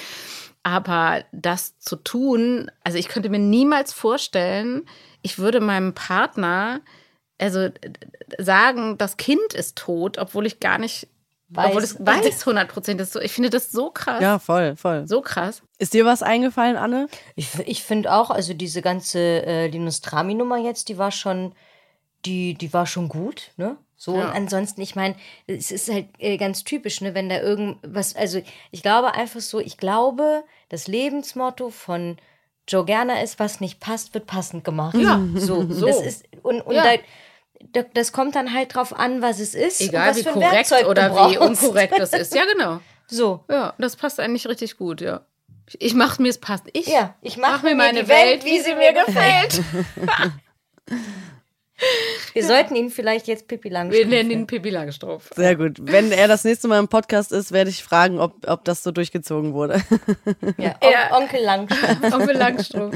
[0.61, 4.83] Aber das zu tun, also ich könnte mir niemals vorstellen,
[5.23, 6.81] ich würde meinem Partner
[7.39, 7.69] also
[8.37, 11.07] sagen, das Kind ist tot, obwohl ich gar nicht,
[11.49, 11.67] Weiß.
[11.67, 13.01] obwohl es weiß 100 Prozent.
[13.01, 14.21] ist so- Ich finde das so krass.
[14.21, 15.07] Ja, voll, voll.
[15.07, 15.61] So krass.
[15.77, 17.07] Ist dir was eingefallen, Anne?
[17.35, 21.53] Ich, ich finde auch, also diese ganze äh, Linus Trami-Nummer jetzt, die war schon,
[22.25, 23.77] die, die war schon gut, ne?
[23.97, 24.25] So, Ja.
[24.25, 25.15] und ansonsten, ich meine,
[25.47, 29.59] es ist halt äh, ganz typisch, ne, wenn da irgendwas, also ich glaube einfach so,
[29.59, 32.17] ich glaube, das Lebensmotto von
[32.67, 34.95] Joe Gerner ist, was nicht passt, wird passend gemacht.
[34.95, 35.65] Ja, so.
[35.69, 35.85] so.
[35.87, 36.83] Das ist, und, und Ja.
[36.83, 37.01] da,
[37.81, 39.81] da, das kommt dann halt drauf an, was es ist.
[39.81, 42.33] Egal wie korrekt oder wie unkorrekt das ist.
[42.35, 42.79] Ja, genau.
[43.07, 43.43] So.
[43.51, 45.21] Ja, das passt eigentlich richtig gut, ja.
[45.77, 46.63] Ich mache mir es passt.
[46.73, 49.61] Ich Ja, ich mache mach mir meine Welt, wie sie mir gefällt.
[52.33, 55.29] Wir sollten ihn vielleicht jetzt Pippi Wir Langstrumpf nennen ihn Pippi Langstrumpf.
[55.35, 55.77] Sehr gut.
[55.81, 58.91] Wenn er das nächste Mal im Podcast ist, werde ich fragen, ob, ob das so
[58.91, 59.81] durchgezogen wurde.
[60.57, 61.17] Ja, On Ja.
[61.17, 62.13] Onkel Langstrumpf.
[62.13, 62.95] Onkel Langstrumpf.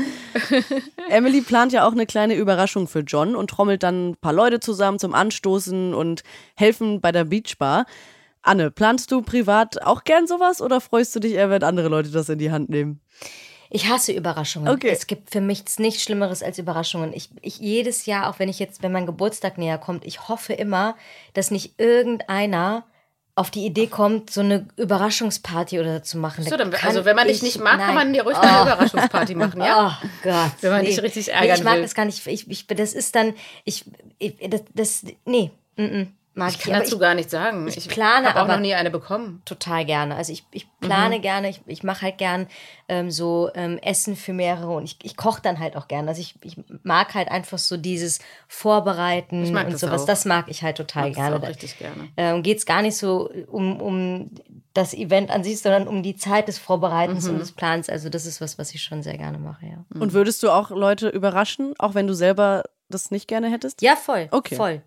[1.10, 4.60] Emily plant ja auch eine kleine Überraschung für John und trommelt dann ein paar Leute
[4.60, 6.24] zusammen zum Anstoßen und
[6.56, 7.86] helfen bei der Beachbar.
[8.42, 12.12] Anne, planst du privat auch gern sowas oder freust du dich eher, wenn andere Leute
[12.12, 13.02] das in die Hand nehmen?
[13.72, 14.74] Ich hasse Überraschungen.
[14.74, 14.90] Okay.
[14.90, 17.14] Es gibt für mich nichts Schlimmeres als Überraschungen.
[17.14, 20.54] Ich, ich jedes Jahr, auch wenn ich jetzt, wenn mein Geburtstag näher kommt, ich hoffe
[20.54, 20.96] immer,
[21.34, 22.86] dass nicht irgendeiner
[23.36, 26.44] auf die Idee kommt, so eine Überraschungsparty oder so zu machen.
[26.44, 27.86] So, Da dann, also wenn man dich ich- nicht mag, nein.
[27.86, 29.98] kann man dir ruhig eine Überraschungsparty machen, ja?
[30.04, 30.52] Oh Gott.
[30.62, 31.82] Wenn man dich richtig ärgern nee, Ich mag will.
[31.84, 32.26] das gar nicht.
[32.28, 33.86] Ich, ich, das ist dann, ich,
[34.18, 36.08] ich das, das nee, mm, mm,
[36.40, 37.68] mag Ich kann Aber dazu gar nichts sagen.
[37.68, 39.42] Ich, plane habe auch aber- noch nie eine bekommen.
[39.46, 40.16] total gerne.
[40.16, 41.22] Also ich, ich plane Mhm.
[41.22, 42.48] gerne, ich, ich mache halt gern
[42.88, 46.08] ähm, so ähm, Essen für mehrere und ich, ich koche dann halt auch gerne.
[46.08, 50.02] Also ich, ich mag halt einfach so dieses Vorbereiten Ich mag und das sowas.
[50.02, 50.06] auch.
[50.08, 51.36] Das mag ich halt total Mag das gerne.
[51.38, 52.08] auch richtig gerne.
[52.18, 54.32] Ähm, Geht es gar nicht so um, um
[54.74, 57.34] das Event an sich, sondern um die Zeit des Vorbereitens Mhm.
[57.34, 57.90] und des Plans.
[57.90, 59.84] Also das ist was, was ich schon sehr gerne mache, ja.
[60.00, 63.82] Und würdest du auch Leute überraschen, auch wenn du selber das nicht gerne hättest?
[63.82, 64.28] Ja, voll.
[64.32, 64.56] Okay.
[64.56, 64.82] Voll.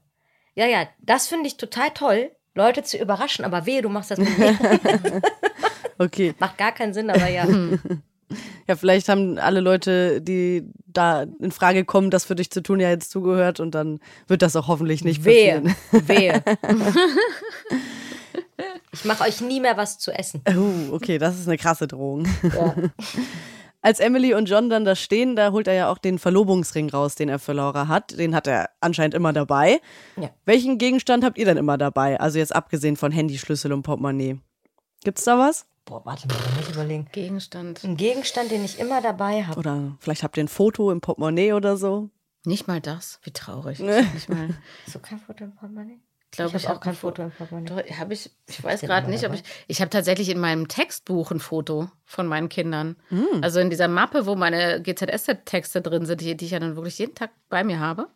[0.55, 4.19] Ja, ja, das finde ich total toll, Leute zu überraschen, aber wehe, du machst das
[4.19, 4.57] mit mir.
[5.99, 6.35] Okay.
[6.41, 7.47] Macht gar keinen Sinn, aber ja.
[8.67, 12.81] Ja, vielleicht haben alle Leute, die da in Frage kommen, das für dich zu tun,
[12.81, 15.77] ja jetzt zugehört und dann wird das auch hoffentlich nicht Wehe, passieren.
[16.09, 16.43] wehe.
[18.95, 20.43] Ich mache euch nie mehr was zu essen.
[20.49, 22.27] Uh, okay, das ist eine krasse Drohung.
[22.43, 22.75] Ja.
[23.85, 27.16] Als Emily und John dann da stehen, da holt er ja auch den Verlobungsring raus,
[27.16, 28.16] den er für Laura hat.
[28.16, 29.81] Den hat er anscheinend immer dabei.
[30.16, 30.31] Ja.
[30.45, 32.18] Welchen Gegenstand habt ihr denn immer dabei?
[32.21, 34.38] Also jetzt abgesehen von Handy, Schlüssel und Portemonnaie.
[35.03, 35.66] Gibt's da was?
[35.85, 37.09] Boah, warte mal, da muss ich überlegen.
[37.11, 37.83] Gegenstand.
[37.83, 39.59] Ein Gegenstand, den ich immer dabei habe.
[39.59, 42.09] Oder vielleicht habt ihr ein Foto im Portemonnaie oder so?
[42.45, 43.18] Nicht mal das.
[43.25, 43.81] Wie traurig.
[43.81, 44.49] Nicht mal.
[44.87, 45.99] Hast du kein Foto im Portemonnaie?
[46.33, 47.92] Glaube Ich ich, habe auch kein ein Foto im Portemonnaie.
[47.99, 49.42] Habe ich, ich weiß gerade nicht, ob ich.
[49.68, 52.97] Ich habe tatsächlich in meinem Textbuch ein Foto von meinen Kindern.
[53.09, 53.42] Hm.
[53.42, 56.99] Also in dieser Mappe, wo meine GZSZ-Texte drin sind, die, die ich ja dann wirklich
[56.99, 58.09] jeden Tag bei mir habe.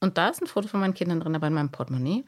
[0.00, 2.24] Und da ist ein Foto von meinen Kindern drin, aber in meinem Portemonnaie.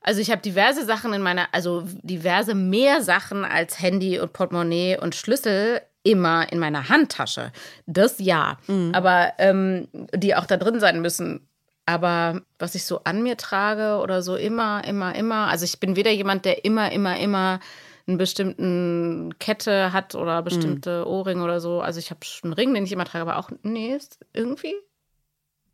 [0.00, 4.98] Also ich habe diverse Sachen in meiner, also diverse mehr Sachen als Handy und Portemonnaie
[4.98, 7.52] und Schlüssel immer in meiner Handtasche.
[7.86, 8.58] Das ja.
[8.94, 11.46] Aber ähm, die auch da drin sein müssen.
[11.90, 15.48] Aber was ich so an mir trage oder so immer, immer, immer.
[15.48, 17.58] Also ich bin weder jemand, der immer, immer, immer
[18.06, 21.80] einen bestimmten Kette hat oder bestimmte Ohrringe oder so.
[21.80, 24.74] Also ich habe einen Ring, den ich immer trage, aber auch, nee, ist irgendwie,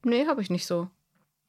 [0.05, 0.89] nee, habe ich nicht so.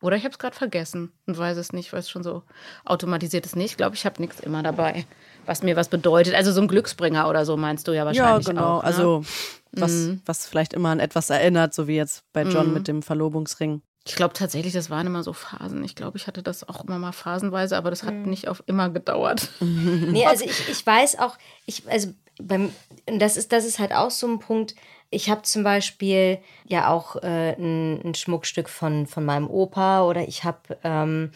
[0.01, 2.43] Oder ich habe es gerade vergessen und weiß es nicht, weil es schon so
[2.83, 3.55] automatisiert ist.
[3.55, 5.05] Nee, ich glaube, ich habe nichts immer dabei,
[5.45, 6.35] was mir was bedeutet.
[6.35, 8.77] Also so ein Glücksbringer oder so meinst du ja Ja, wahrscheinlich genau.
[8.77, 8.83] auch.
[8.83, 8.87] Ne?
[8.87, 9.23] Also
[9.71, 13.81] was, was vielleicht immer an etwas erinnert, so wie jetzt bei John mit dem Verlobungsring.
[14.07, 15.83] Ich glaube tatsächlich, das waren immer so Phasen.
[15.83, 18.29] Ich glaube, ich hatte das auch immer mal phasenweise, aber das hat Mhm.
[18.29, 19.49] nicht auf immer gedauert.
[19.61, 22.09] Nee, also ich, ich weiß auch, ich, also
[22.41, 22.71] beim,
[23.09, 24.75] und das ist, das ist halt auch so ein Punkt.
[25.09, 30.27] Ich habe zum Beispiel ja auch äh, ein, ein Schmuckstück von, von meinem Opa oder
[30.27, 31.31] ich habe ähm,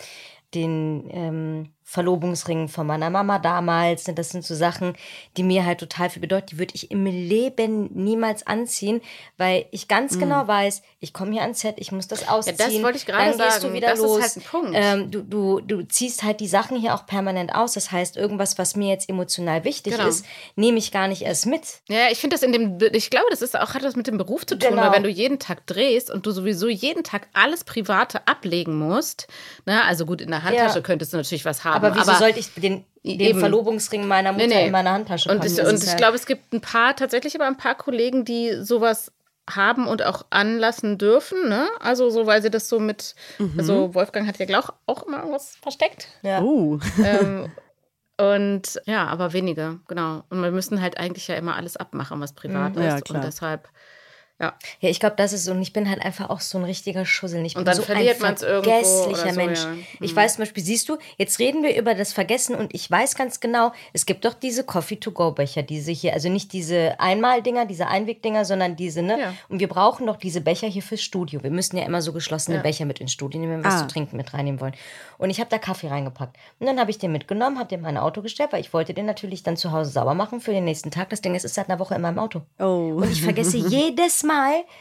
[0.54, 4.06] den ähm, Verlobungsring von meiner Mama damals.
[4.06, 4.96] Das sind so Sachen,
[5.36, 6.48] die mir halt total viel bedeuten.
[6.52, 9.02] Die würde ich im Leben niemals anziehen,
[9.38, 12.56] weil ich ganz genau weiß, ich komme hier ans Set, ich muss das ausziehen.
[12.58, 13.68] das wollte ich gerade dann gehst sagen.
[13.68, 14.22] du wieder Das ist los.
[14.22, 14.72] halt ein Punkt.
[14.74, 17.74] Ähm, du, du, du ziehst halt die Sachen hier auch permanent aus.
[17.74, 20.08] Das heißt, irgendwas, was mir jetzt emotional wichtig Genau.
[20.08, 20.26] ist,
[20.56, 21.82] nehme ich gar nicht erst mit.
[21.90, 24.18] Ja, ich finde das in dem, ich glaube, das ist auch, hat das mit dem
[24.18, 24.84] Beruf zu tun, Genau.
[24.84, 29.28] weil wenn du jeden Tag drehst und du sowieso jeden Tag alles Private ablegen musst,
[29.66, 30.82] ne, also gut, in der Handtasche Ja.
[30.82, 31.81] könntest du natürlich was haben.
[31.88, 33.40] Aber wieso sollte ich den, den Eben.
[33.40, 34.66] Verlobungsring meiner Mutter Nee, nee.
[34.68, 35.52] in meiner Handtasche Und packen?
[35.52, 37.76] ich, Das und ist ich halt- glaube, es gibt ein paar, tatsächlich aber ein paar
[37.76, 39.12] Kollegen, die sowas
[39.50, 41.68] haben und auch anlassen dürfen, ne?
[41.80, 43.16] Also so, weil sie das so mit,
[43.58, 46.08] also Wolfgang hat ja glaub, auch immer irgendwas versteckt.
[46.22, 46.42] ja.
[46.42, 46.80] Oh.
[47.04, 47.52] ähm,
[48.18, 50.24] und ja, aber wenige, genau.
[50.30, 52.84] Und wir müssen halt eigentlich ja immer alles abmachen, was privat Mhm.
[52.84, 53.06] Ja, ist.
[53.06, 53.20] klar.
[53.22, 53.68] Und deshalb,
[54.42, 54.54] ja.
[54.80, 55.52] Ja, ich glaube, das ist so.
[55.52, 57.46] Und ich bin halt einfach auch so ein richtiger Schussel.
[57.46, 59.60] Ich Und dann so verliert ein man's irgendwo vergesslicher so, Mensch.
[59.64, 59.70] ja.
[59.70, 59.84] Mhm.
[60.02, 63.16] Ich weiß zum Beispiel, siehst du, jetzt reden wir über das Vergessen und ich weiß
[63.16, 68.46] ganz genau, es gibt doch diese Coffee-to-go-Becher, diese hier, also nicht diese Einmaldinger, diese Einwegdinger,
[68.46, 69.20] sondern diese, ne?
[69.20, 69.34] Ja.
[69.50, 71.44] Und wir brauchen doch diese Becher hier fürs Studio.
[71.44, 72.64] Wir müssen ja immer so geschlossene Ja.
[72.64, 73.88] Becher mit ins Studio nehmen, wenn wir was Ah.
[73.88, 74.74] zu trinken mit reinnehmen wollen.
[75.18, 76.36] Und ich habe da Kaffee reingepackt.
[76.60, 78.94] Und dann habe ich den mitgenommen, habe den in mein Auto gestellt, weil ich wollte
[78.94, 81.10] den natürlich dann zu Hause sauber machen für den nächsten Tag.
[81.10, 82.42] Das Ding ist, ist seit einer Woche in meinem Auto.
[82.60, 82.94] Oh.
[82.96, 84.31] Und ich vergesse jedes Mal,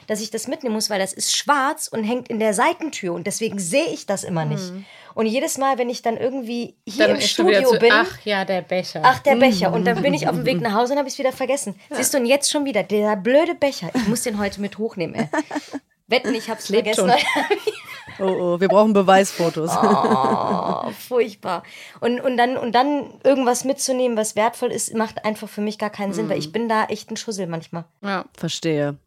[0.06, 3.26] dass ich das mitnehmen muss, weil das ist schwarz und hängt in der Seitentür und
[3.26, 4.72] deswegen sehe ich das immer nicht.
[5.14, 8.44] Und jedes Mal, wenn ich dann irgendwie hier Dann im Studio zu, bin, ach ja,
[8.44, 9.02] der Becher.
[9.04, 11.14] ach der Becher und dann bin ich auf dem Weg nach Hause und habe ich
[11.14, 11.74] es wieder vergessen.
[11.90, 13.90] Siehst du, und jetzt schon wieder, der blöde Becher.
[13.94, 15.28] Ich muss den heute mit hochnehmen, ey.
[16.06, 17.26] Wetten, ich habe es Lebt vergessen.
[18.18, 19.70] Oh, oh, wir brauchen Beweisfotos.
[19.70, 21.62] Oh, furchtbar.
[22.00, 25.88] Und, und, dann, und dann irgendwas mitzunehmen, was wertvoll ist, macht einfach für mich gar
[25.88, 27.84] keinen Sinn, weil ich bin da echt ein Schussel manchmal.
[28.02, 28.26] Ja.
[28.36, 28.98] Verstehe.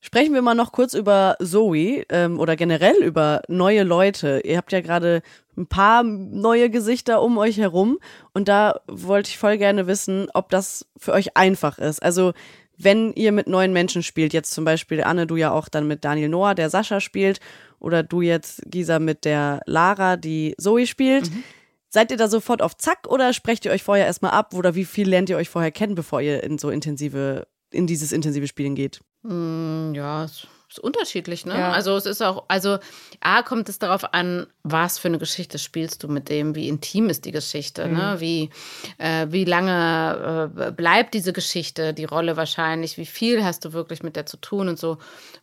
[0.00, 4.40] Sprechen wir mal noch kurz über Zoe ähm, oder generell über neue Leute.
[4.44, 5.22] Ihr habt ja gerade
[5.56, 7.98] ein paar neue Gesichter um euch herum
[8.32, 12.00] und da wollte ich voll gerne wissen, ob das für euch einfach ist.
[12.00, 12.32] Also
[12.76, 16.04] wenn ihr mit neuen Menschen spielt, jetzt zum Beispiel Anne, du ja auch dann mit
[16.04, 17.40] Daniel Noah, der Sascha spielt,
[17.80, 21.30] oder du jetzt, Gisa, mit der Lara, die Zoe spielt.
[21.30, 21.44] Mhm.
[21.88, 24.84] Seid ihr da sofort auf Zack oder sprecht ihr euch vorher erstmal ab oder wie
[24.84, 28.74] viel lernt ihr euch vorher kennen, bevor ihr in so intensive, in dieses intensive Spielen
[28.74, 29.00] geht?
[29.22, 31.54] Mm, Ja, es ist unterschiedlich, ne?
[31.58, 31.72] Ja.
[31.72, 32.78] Also es ist auch, also
[33.20, 37.08] A kommt es darauf an, was für eine Geschichte spielst du mit dem, wie intim
[37.08, 38.16] ist die Geschichte, ne?
[38.18, 38.50] Wie,
[38.98, 44.02] äh, wie lange äh, bleibt diese Geschichte, die Rolle wahrscheinlich, wie viel hast du wirklich
[44.02, 44.98] mit der zu tun und so.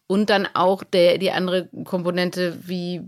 [0.05, 3.01] Und dann auch der, die andere Komponente, wie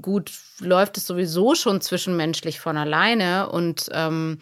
[0.00, 4.38] gut läuft es sowieso schon zwischenmenschlich von alleine und ähm,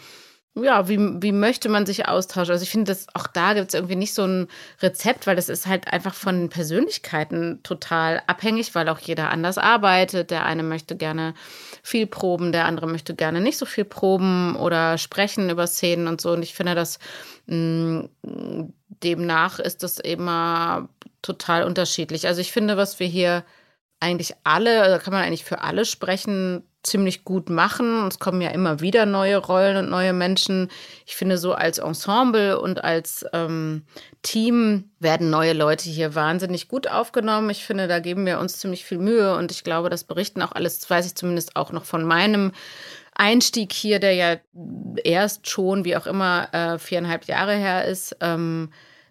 [0.59, 2.53] ja, wie, wie möchte man sich austauschen?
[2.53, 4.49] Also ich finde, dass auch da gibt es irgendwie nicht so ein
[4.81, 10.31] Rezept, weil das ist halt einfach von Persönlichkeiten total abhängig, weil auch jeder anders arbeitet.
[10.31, 11.35] Der eine möchte gerne
[11.83, 16.23] viel proben, der andere möchte gerne nicht so viel proben oder sprechen über Szenen und
[16.23, 16.33] so.
[16.33, 16.99] Und ich finde, dass
[17.47, 18.09] mh,
[19.03, 20.89] demnach ist das immer
[21.21, 22.27] total unterschiedlich.
[22.27, 23.45] Also ich finde, was wir hier
[24.01, 28.07] eigentlich alle, da kann man eigentlich für alle sprechen, ziemlich gut machen.
[28.07, 30.71] Es kommen ja immer wieder neue Rollen und neue Menschen.
[31.05, 33.85] Ich finde, so als Ensemble und als ähm,
[34.23, 37.51] Team werden neue Leute hier wahnsinnig gut aufgenommen.
[37.51, 40.53] Ich finde, da geben wir uns ziemlich viel Mühe und ich glaube, das berichten auch
[40.53, 42.53] alles, das weiß ich zumindest auch noch von meinem
[43.15, 44.37] Einstieg hier, der ja
[45.03, 48.17] erst schon, wie auch immer, äh, viereinhalb Jahre her ist.
[48.21, 48.71] Ähm,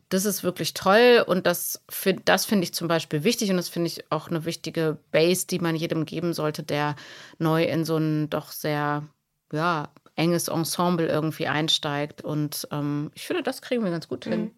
[0.09, 1.83] das ist wirklich toll und das,
[2.25, 5.59] das finde ich zum Beispiel wichtig und das finde ich auch eine wichtige Base, die
[5.59, 6.95] man jedem geben sollte, der
[7.39, 9.03] neu in so ein doch sehr,
[9.51, 12.23] ja, enges Ensemble irgendwie einsteigt.
[12.23, 14.51] Und ähm, ich finde, das kriegen wir ganz gut hin,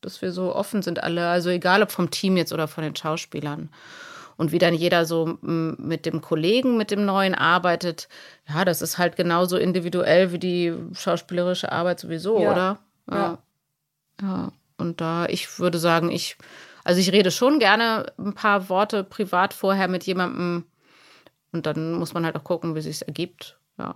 [0.00, 2.96] dass wir so offen sind alle, also egal ob vom Team jetzt oder von den
[2.96, 3.68] Schauspielern.
[4.36, 8.08] Und wie dann jeder so mit dem Kollegen, mit dem Neuen arbeitet,
[8.48, 12.50] ja, das ist halt genauso individuell wie die schauspielerische Arbeit sowieso, Ja.
[12.50, 12.78] oder?
[13.08, 13.38] Ja.
[14.20, 16.36] Ja, und da, ich würde sagen, ich,
[16.84, 20.64] also ich rede schon gerne ein paar Worte privat vorher mit jemandem
[21.52, 23.58] und dann muss man halt auch gucken, wie sich ergibt.
[23.78, 23.94] Ja.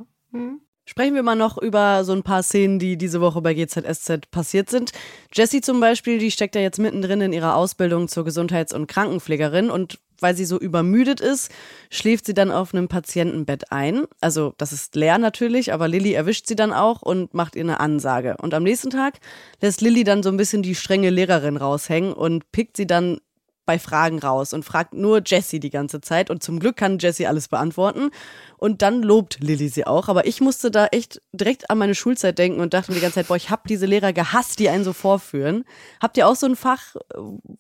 [0.85, 4.71] Sprechen wir mal noch über so ein paar Szenen, die diese Woche bei GZSZ passiert
[4.71, 4.93] sind.
[5.35, 9.71] Jessie zum Beispiel, die steckt ja jetzt mittendrin in ihrer Ausbildung zur Gesundheits- und Krankenpflegerin
[9.71, 11.50] und weil sie so übermüdet ist,
[11.90, 14.04] schläft sie dann auf einem Patientenbett ein.
[14.20, 17.81] Also das ist leer natürlich, aber Lilly erwischt sie dann auch und macht ihr eine
[17.81, 18.37] Ansage.
[18.40, 19.20] Und am nächsten Tag
[19.61, 23.18] lässt Lilly dann so ein bisschen die strenge Lehrerin raushängen und pickt sie dann
[23.68, 26.31] bei Fragen raus und fragt nur Jessie die ganze Zeit.
[26.31, 28.11] Und zum Glück kann Jessie alles beantworten.
[28.57, 30.09] Und dann lobt Lilly sie auch.
[30.09, 33.16] Aber ich musste da echt direkt an meine Schulzeit denken und dachte mir die ganze
[33.16, 35.66] Zeit, boah, ich hab diese Lehrer gehasst, die einen so vorführen.
[36.00, 36.96] Habt ihr auch so ein Fach,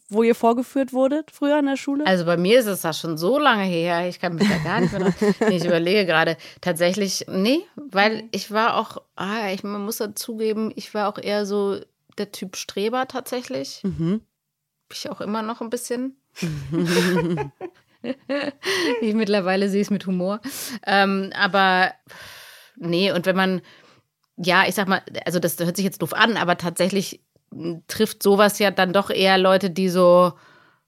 [0.08, 2.06] wo ihr vorgeführt wurdet früher in der Schule?
[2.06, 4.80] Also bei mir ist es da schon so lange her, ich kann mich da gar
[4.80, 5.14] nicht mehr.
[5.48, 6.38] Nee, ich überlege gerade.
[6.62, 11.44] Tatsächlich, nee, weil ich war auch, ah, ich, man muss dazugeben, ich war auch eher
[11.44, 11.78] so
[12.16, 13.82] der Typ Streber tatsächlich.
[13.84, 14.22] Mhm.
[14.92, 16.16] Ich auch immer noch ein bisschen.
[19.00, 20.40] ich mittlerweile sehe es mit Humor.
[20.86, 21.92] Ähm, aber
[22.76, 23.60] nee, und wenn man,
[24.36, 27.22] ja, ich sag mal, also das hört sich jetzt doof an, aber tatsächlich
[27.52, 30.32] m, trifft sowas ja dann doch eher Leute, die so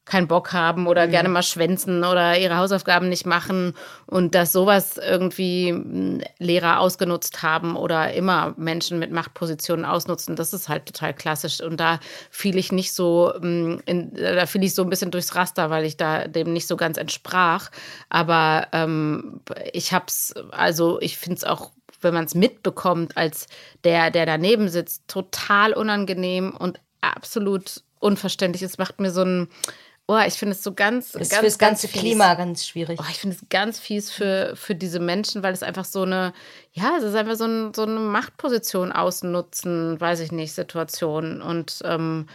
[0.05, 3.75] keinen Bock haben oder gerne mal schwänzen oder ihre Hausaufgaben nicht machen
[4.07, 10.53] und dass sowas irgendwie m, Lehrer ausgenutzt haben oder immer Menschen mit Machtpositionen ausnutzen, das
[10.53, 11.61] ist halt total klassisch.
[11.61, 15.37] Und da fiel ich nicht so, m, in, da fiel ich so ein bisschen durchs
[15.37, 17.71] Raster, weil ich da dem nicht so ganz entsprach,
[18.09, 19.41] aber ähm,
[19.73, 21.71] ich hab's, also ich finde es auch
[22.03, 23.47] wenn man es mitbekommt, als
[23.85, 28.63] der, der daneben sitzt, total unangenehm und absolut unverständlich.
[28.63, 29.49] Es macht mir so ein,
[30.11, 31.99] oh, ich finde es so ganz, Ist ganz, fürs ganze ganz.
[31.99, 32.99] Klima ganz schwierig.
[33.01, 36.33] Oh, ich finde es ganz fies für, für diese Menschen, weil es einfach so eine,
[36.73, 41.41] ja, es ist einfach so, ein, so eine Machtposition ausnutzen, weiß ich nicht, Situation.
[41.43, 42.27] Und ähm,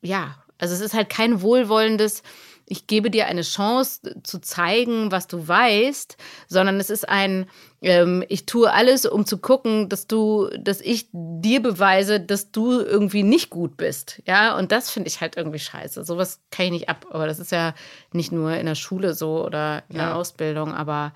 [0.00, 2.22] ja, also es ist halt kein wohlwollendes,
[2.70, 6.16] ich gebe dir eine Chance zu zeigen, was du weißt,
[6.48, 7.48] sondern es ist ein,
[7.80, 12.80] ähm, ich tue alles, um zu gucken, dass du, dass ich dir beweise, dass du
[12.80, 14.22] irgendwie nicht gut bist.
[14.26, 16.04] Ja, und das finde ich halt irgendwie scheiße.
[16.04, 17.06] Sowas kann ich nicht ab.
[17.10, 17.74] Aber das ist ja
[18.12, 20.14] nicht nur in der Schule so oder in der Ja.
[20.14, 21.14] Ausbildung, aber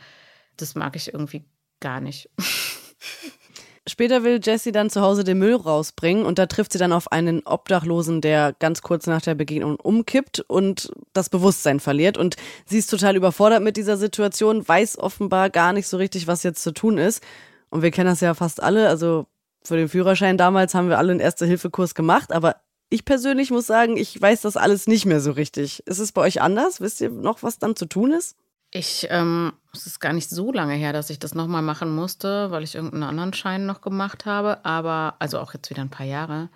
[0.57, 1.45] das mag ich irgendwie
[1.81, 2.31] gar nicht.
[3.89, 7.11] Später will Jessie dann zu Hause den Müll rausbringen und da trifft sie dann auf
[7.11, 12.17] einen Obdachlosen, der ganz kurz nach der Begegnung umkippt und das Bewusstsein verliert.
[12.17, 16.45] Und sie ist total überfordert mit dieser Situation, weiß offenbar gar nicht so richtig, was
[16.45, 17.25] jetzt zu tun ist.
[17.71, 18.89] Und wir kennen das ja fast alle.
[18.89, 19.27] Also
[19.65, 22.57] für den Führerschein damals haben wir alle einen Erste-Hilfe-Kurs gemacht, aber
[22.89, 25.85] ich persönlich muss sagen, ich weiß das alles nicht mehr so richtig.
[25.87, 26.81] Ist es bei euch anders?
[26.81, 28.37] Wisst ihr noch, was dann zu tun ist?
[28.75, 32.51] Ich, ähm, es ist gar nicht so lange her, dass ich das nochmal machen musste,
[32.51, 34.65] weil ich irgendeinen anderen Schein noch gemacht habe.
[34.65, 36.49] Aber, also auch jetzt wieder ein paar Jahre.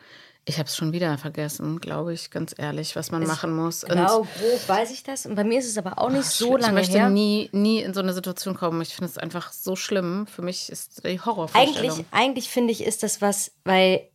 [0.46, 3.82] Ich habe es schon wieder vergessen, glaube ich, ganz ehrlich, was man Es- machen muss.
[3.82, 5.26] Genau, grob weiß ich das.
[5.26, 7.10] Und bei mir ist es aber auch nicht so ich lange möchte her.
[7.10, 8.80] nie, nie in so eine Situation kommen.
[8.80, 10.26] Ich finde es einfach so schlimm.
[10.26, 11.76] Für mich ist die Horrorvorstellung.
[11.90, 14.08] Eigentlich, eigentlich finde ich, ist das was, weil,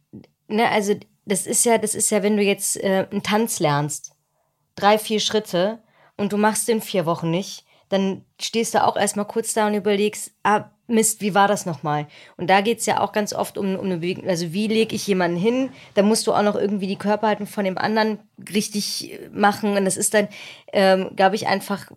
[0.47, 0.95] ne, also
[1.26, 4.14] das ist ja, das ist ja, wenn du jetzt äh, einen Tanz lernst,
[4.76, 5.84] drei, vier Schritte
[6.18, 9.74] und du machst den vier Wochen nicht, dann stehst du auch erstmal kurz da und
[9.74, 12.08] überlegst, ah, Mist, wie war das nochmal?
[12.38, 14.28] Und da geht es ja auch ganz oft um, um eine Bewegung.
[14.28, 15.70] Also, wie lege ich jemanden hin?
[15.94, 18.20] Da musst du auch noch irgendwie die Körperhaltung von dem anderen
[18.54, 19.78] richtig äh, machen.
[19.78, 20.28] Und das ist dann,
[20.74, 21.92] ähm, glaube ich, einfach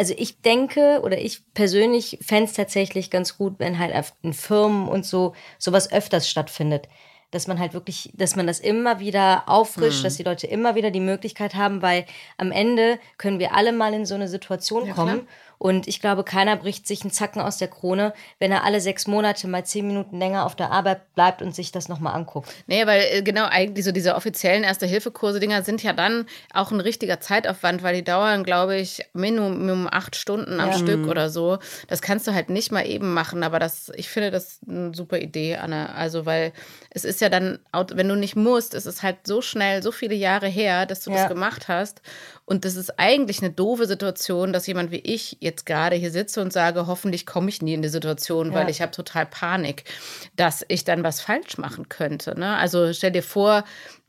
[0.00, 3.92] also ich denke oder ich persönlich fände es tatsächlich ganz gut, wenn halt
[4.22, 6.88] in Firmen und so sowas öfters stattfindet.
[7.30, 10.90] Dass man halt wirklich, dass man das immer wieder auffrischt, dass die Leute immer wieder
[10.90, 12.06] die Möglichkeit haben, weil
[12.38, 15.28] am Ende können wir alle mal in so eine Situation kommen.
[15.58, 19.06] Und ich glaube, keiner bricht sich einen Zacken aus der Krone, wenn er alle sechs
[19.08, 22.48] Monate mal zehn Minuten länger auf der Arbeit bleibt und sich das nochmal anguckt.
[22.66, 27.20] Nee, weil äh, genau eigentlich so diese offiziellen Erste-Hilfe-Kurse-Dinger sind ja dann auch ein richtiger
[27.20, 30.78] Zeitaufwand, weil die dauern, glaube ich, Minimum acht Stunden am Ja.
[30.78, 31.58] Stück oder so.
[31.88, 35.18] Das kannst du halt nicht mal eben machen, aber das, ich finde das eine super
[35.18, 35.92] Idee, Anna.
[35.94, 36.52] Also, weil
[36.90, 37.58] es ist ja dann,
[37.92, 41.10] wenn du nicht musst, es ist halt so schnell, so viele Jahre her, dass du
[41.10, 41.16] Ja.
[41.18, 42.00] das gemacht hast.
[42.48, 46.40] Und das ist eigentlich eine doofe Situation, dass jemand wie ich jetzt gerade hier sitze
[46.40, 48.70] und sage, hoffentlich komme ich nie in die Situation, weil Ja.
[48.70, 49.84] ich habe total Panik,
[50.36, 52.38] dass ich dann was falsch machen könnte.
[52.40, 52.56] Ne?
[52.56, 53.64] Also stell dir vor,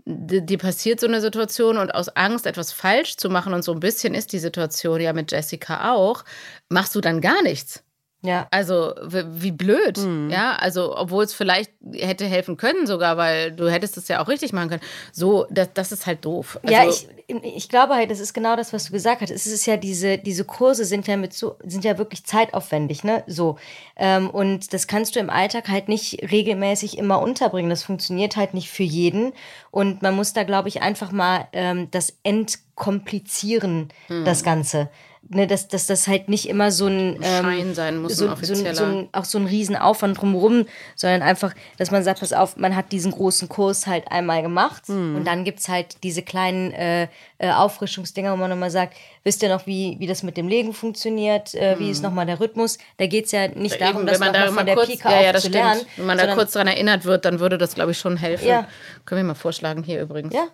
[0.05, 3.81] dir passiert so eine Situation und aus Angst, etwas falsch zu machen, und so ein
[3.81, 6.23] bisschen ist die Situation ja mit Jessica auch,
[6.69, 7.83] machst du dann gar nichts.
[8.21, 8.47] Ja.
[8.51, 10.29] Also wie blöd, Mhm.
[10.29, 10.55] ja.
[10.57, 14.51] Also obwohl es vielleicht hätte helfen können sogar, weil du hättest es ja auch richtig
[14.51, 14.81] machen können.
[15.13, 16.59] So, das, das ist halt doof.
[16.63, 17.07] Also, ja, ich,
[17.55, 19.29] ich glaube halt, das ist genau das, was du gesagt hast.
[19.31, 23.23] Es ist ja diese, diese Kurse sind ja mit so, sind ja wirklich zeitaufwendig, ne?
[23.25, 23.57] So.
[23.95, 27.69] Ähm, und das kannst du im Alltag halt nicht regelmäßig immer unterbringen.
[27.69, 29.31] Das funktioniert halt nicht für jeden.
[29.71, 34.25] Und man muss da, glaube ich, einfach mal ähm, das entkomplizieren, Hm.
[34.25, 34.89] das Ganze.
[35.31, 38.27] Ne, dass, dass das halt nicht immer so ein ähm, Schein sein muss, so, ein
[38.29, 38.73] so, offizieller.
[38.73, 40.65] so ein, auch so ein Riesenaufwand drumherum,
[40.95, 44.89] sondern einfach, dass man sagt, pass auf, man hat diesen großen Kurs halt einmal gemacht
[44.89, 49.43] und dann gibt es halt diese kleinen äh, äh, Auffrischungsdinger, wo man nochmal sagt, wisst
[49.43, 52.79] ihr noch, wie, wie das mit dem Legen funktioniert, äh, wie ist nochmal der Rhythmus?
[52.97, 55.09] Da geht es ja nicht darum, Eben, das wenn man da von der kurz, Pike
[55.09, 55.63] ja, ja, das zu stimmt.
[55.63, 55.81] lernen.
[55.97, 58.47] Wenn man da kurz dran erinnert wird, dann würde das, glaube ich, schon helfen.
[58.47, 58.67] Ja.
[59.05, 60.33] Können wir mal vorschlagen hier übrigens.
[60.33, 60.47] Ja,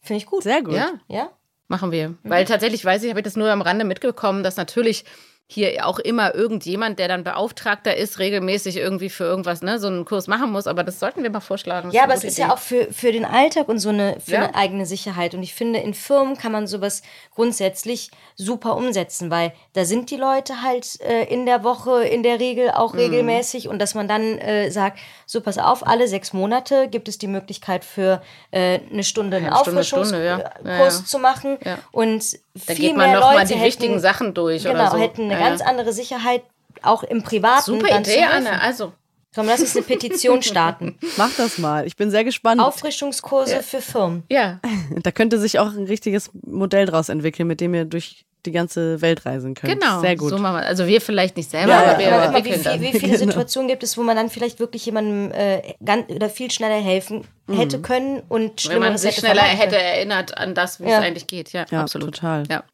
[0.00, 0.42] finde ich gut.
[0.42, 0.74] Sehr gut.
[0.74, 1.30] Ja, Ja?
[1.72, 2.10] Machen wir.
[2.10, 2.18] Mhm.
[2.22, 5.04] Weil tatsächlich weiß ich, habe ich das nur am Rande mitbekommen, dass natürlich
[5.48, 10.06] hier auch immer irgendjemand, der dann Beauftragter ist, regelmäßig irgendwie für irgendwas, ne, so einen
[10.06, 10.66] Kurs machen muss.
[10.66, 11.88] Aber das sollten wir mal vorschlagen.
[11.88, 12.42] Das Ja, aber es ist Idee.
[12.48, 14.38] ja auch für, für den Alltag und so eine, für Ja.
[14.44, 15.34] eine eigene Sicherheit.
[15.34, 17.02] Und ich finde, in Firmen kann man sowas
[17.34, 22.38] grundsätzlich super umsetzen, weil da sind die Leute halt äh, in der Woche in der
[22.40, 22.74] Regel Mhm.
[22.74, 25.00] auch regelmäßig und dass man dann äh, sagt,
[25.32, 28.20] so pass auf, alle sechs Monate gibt es die Möglichkeit für
[28.50, 30.18] äh, eine Stunde einen Auffrischungskurs ja.
[30.18, 30.90] Ja, ja.
[30.90, 31.56] zu machen.
[31.64, 31.78] Ja.
[31.90, 34.74] Und Da viel geht man mehr noch mal Leute die hätten, wichtigen Sachen durch Genau,
[34.74, 34.98] oder so.
[34.98, 35.66] hätten eine Ja, ganz ja.
[35.68, 36.42] andere Sicherheit,
[36.82, 37.62] auch im Privaten.
[37.64, 38.24] Super Idee.
[38.24, 38.60] Anne.
[38.60, 38.92] Also,
[39.34, 40.98] Komm, lass uns eine Petition starten.
[41.16, 41.86] Mach das mal.
[41.86, 42.60] Ich bin sehr gespannt.
[42.60, 44.24] Auffrischungskurse für Firmen.
[44.28, 44.60] ja.
[45.02, 49.00] Da könnte sich auch ein richtiges Modell draus entwickeln, mit dem ihr durch die ganze
[49.02, 49.72] Welt reisen könnt.
[49.80, 50.00] Genau.
[50.00, 50.30] Sehr gut.
[50.30, 50.66] So machen wir.
[50.66, 52.80] Also wir vielleicht nicht selber, Ja, aber ja, wir wie, entwickeln viel, dann.
[52.80, 53.18] wie viele Genau.
[53.30, 57.24] Situationen gibt es, wo man dann vielleicht wirklich jemandem äh, ganz, oder viel schneller helfen
[57.48, 58.70] hätte können und Mhm.
[58.70, 59.84] Wenn man Schlimmeres sich hätte schneller hätte können?
[59.86, 60.98] erinnert an das, wie Ja.
[60.98, 61.52] es eigentlich geht.
[61.52, 62.14] Ja, Ja, absolut.
[62.14, 62.44] total.
[62.50, 62.64] Ja.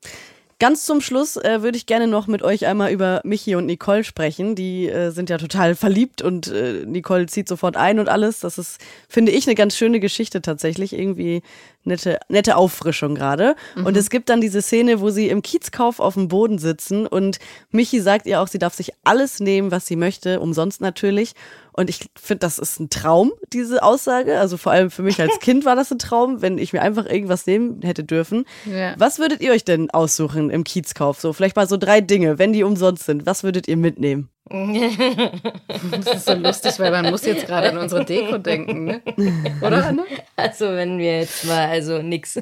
[0.61, 4.03] Ganz zum Schluss äh, würde ich gerne noch mit euch einmal über Michi und Nicole
[4.03, 4.57] sprechen.
[4.57, 8.41] Die äh, sind ja total verliebt und äh, Nicole zieht sofort ein und alles.
[8.41, 10.95] Das ist, finde ich, eine ganz schöne Geschichte tatsächlich.
[10.95, 11.43] Irgendwie
[11.85, 13.57] nette, nette Auffrischung gerade.
[13.85, 17.39] Und es gibt dann diese Szene, wo sie im Kiezkauf auf dem Boden sitzen und
[17.71, 21.35] Michi sagt ihr auch, sie darf sich alles nehmen, was sie möchte, umsonst natürlich.
[21.73, 24.41] Und ich finde, das ist ein Traum, diese Aussage.
[24.41, 27.07] Also vor allem für mich als Kind war das ein Traum, wenn ich mir einfach
[27.07, 28.47] irgendwas nehmen hätte dürfen.
[28.65, 28.95] Ja.
[28.99, 31.21] Was würdet ihr euch denn aussuchen im Kiezkauf?
[31.21, 33.27] So, vielleicht mal so drei Dinge, wenn die umsonst sind.
[33.27, 34.29] Was würdet ihr mitnehmen?
[34.51, 39.03] Das ist so lustig, weil man muss jetzt gerade an unsere Deko denken, ne?
[39.61, 40.05] Oder, Anne?
[40.37, 42.41] Also wenn wir jetzt mal, also nix.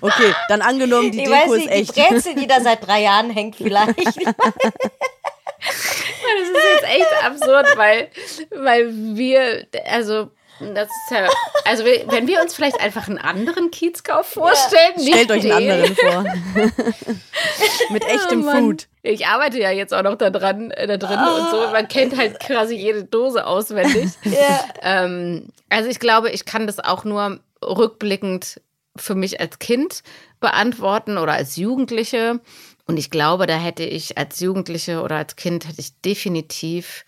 [0.00, 2.10] Okay, dann angenommen, die ich Deko weiß ist nicht, die echt.
[2.10, 3.96] Brezel, die da seit drei Jahren hängt vielleicht.
[5.58, 8.10] Das ist jetzt echt absurd, weil,
[8.50, 11.28] weil wir, also das ist ja,
[11.64, 15.12] also wenn wir uns vielleicht einfach einen anderen Kiezkauf vorstellen, ja.
[15.12, 16.24] stellt euch einen anderen vor.
[17.90, 18.88] Mit echtem oh Food.
[19.06, 21.40] Ich arbeite ja jetzt auch noch da dran, äh, da drin oh.
[21.40, 21.56] und so.
[21.72, 24.10] Man kennt halt quasi jede Dose auswendig.
[24.24, 24.64] ja.
[24.82, 28.60] ähm, also ich glaube, ich kann das auch nur rückblickend
[28.96, 30.02] für mich als Kind
[30.40, 32.40] beantworten oder als Jugendliche.
[32.86, 37.04] Und ich glaube, da hätte ich als Jugendliche oder als Kind hätte ich definitiv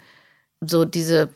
[0.60, 1.28] so diese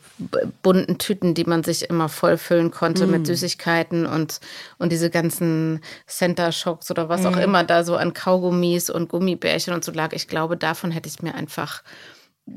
[0.61, 3.11] bunten Tüten, die man sich immer vollfüllen konnte mm.
[3.11, 4.41] mit Süßigkeiten und,
[4.79, 7.27] und diese ganzen Center Shocks oder was mm.
[7.27, 10.11] auch immer da so an Kaugummis und Gummibärchen und so lag.
[10.11, 11.83] Ich glaube, davon hätte ich mir einfach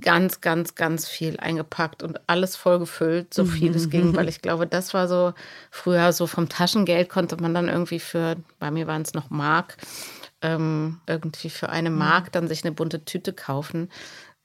[0.01, 4.67] ganz, ganz, ganz viel eingepackt und alles vollgefüllt, so viel es ging, weil ich glaube,
[4.67, 5.33] das war so
[5.71, 9.77] früher so vom Taschengeld konnte man dann irgendwie für, bei mir waren es noch Mark,
[10.43, 11.99] ähm, irgendwie für eine mhm.
[11.99, 13.89] Mark dann sich eine bunte Tüte kaufen.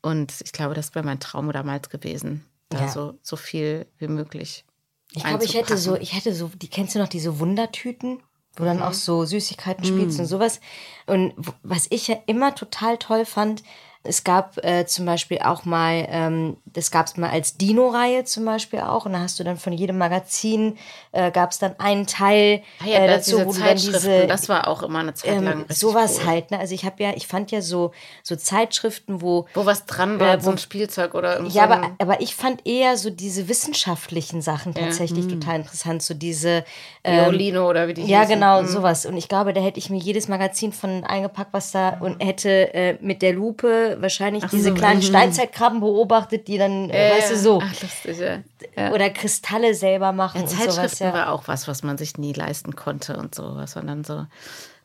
[0.02, 2.88] Und ich glaube, das wäre mein Traum damals gewesen, da ja.
[2.88, 4.66] so, so viel wie möglich.
[5.14, 8.22] Ich glaube, ich hätte so, ich hätte so, die kennst du noch diese Wundertüten,
[8.56, 8.84] wo dann mhm.
[8.84, 10.24] auch so Süßigkeiten spielst mhm.
[10.24, 10.60] und sowas.
[11.06, 11.34] Und
[11.64, 13.64] was ich ja immer total toll fand,
[14.04, 18.46] es gab äh, zum Beispiel auch mal, ähm, das gab es mal als Dino-Reihe zum
[18.46, 19.06] Beispiel auch.
[19.06, 20.78] Und da hast du dann von jedem Magazin,
[21.12, 24.26] äh, gab es dann einen Teil ah ja, äh, dazu, wo du dann diese.
[24.26, 25.60] Das war auch immer eine Zeit ähm, lang.
[25.62, 26.28] Ähm, sowas cool.
[26.28, 26.60] halt, ne?
[26.60, 27.92] Also ich habe ja, ich fand ja so,
[28.24, 29.46] so Zeitschriften, wo.
[29.54, 31.54] Wo was dran war, äh, wo, so ein Spielzeug oder irgendwas.
[31.54, 35.32] Ja, aber, aber ich fand eher so diese wissenschaftlichen Sachen tatsächlich ja.
[35.32, 35.42] hm.
[35.42, 36.02] total interessant.
[36.02, 36.66] So diese.
[37.04, 38.34] Ähm, Violino oder wie die Ja, hießen.
[38.34, 38.68] genau, hm.
[38.68, 39.06] sowas.
[39.06, 42.74] Und ich glaube, da hätte ich mir jedes Magazin von eingepackt, was da und hätte
[42.74, 47.32] äh, mit der Lupe wahrscheinlich Ach diese so, kleinen Steinzeitkrabben beobachtet, die dann, äh, weißt
[47.32, 47.62] du, so.
[47.64, 48.92] Ach, lustig, ja.
[48.92, 50.42] Oder Kristalle selber machen.
[50.42, 51.14] Ja, Zeitschriften sowas, ja.
[51.14, 54.26] war auch was, was man sich nie leisten konnte und so, was man dann so.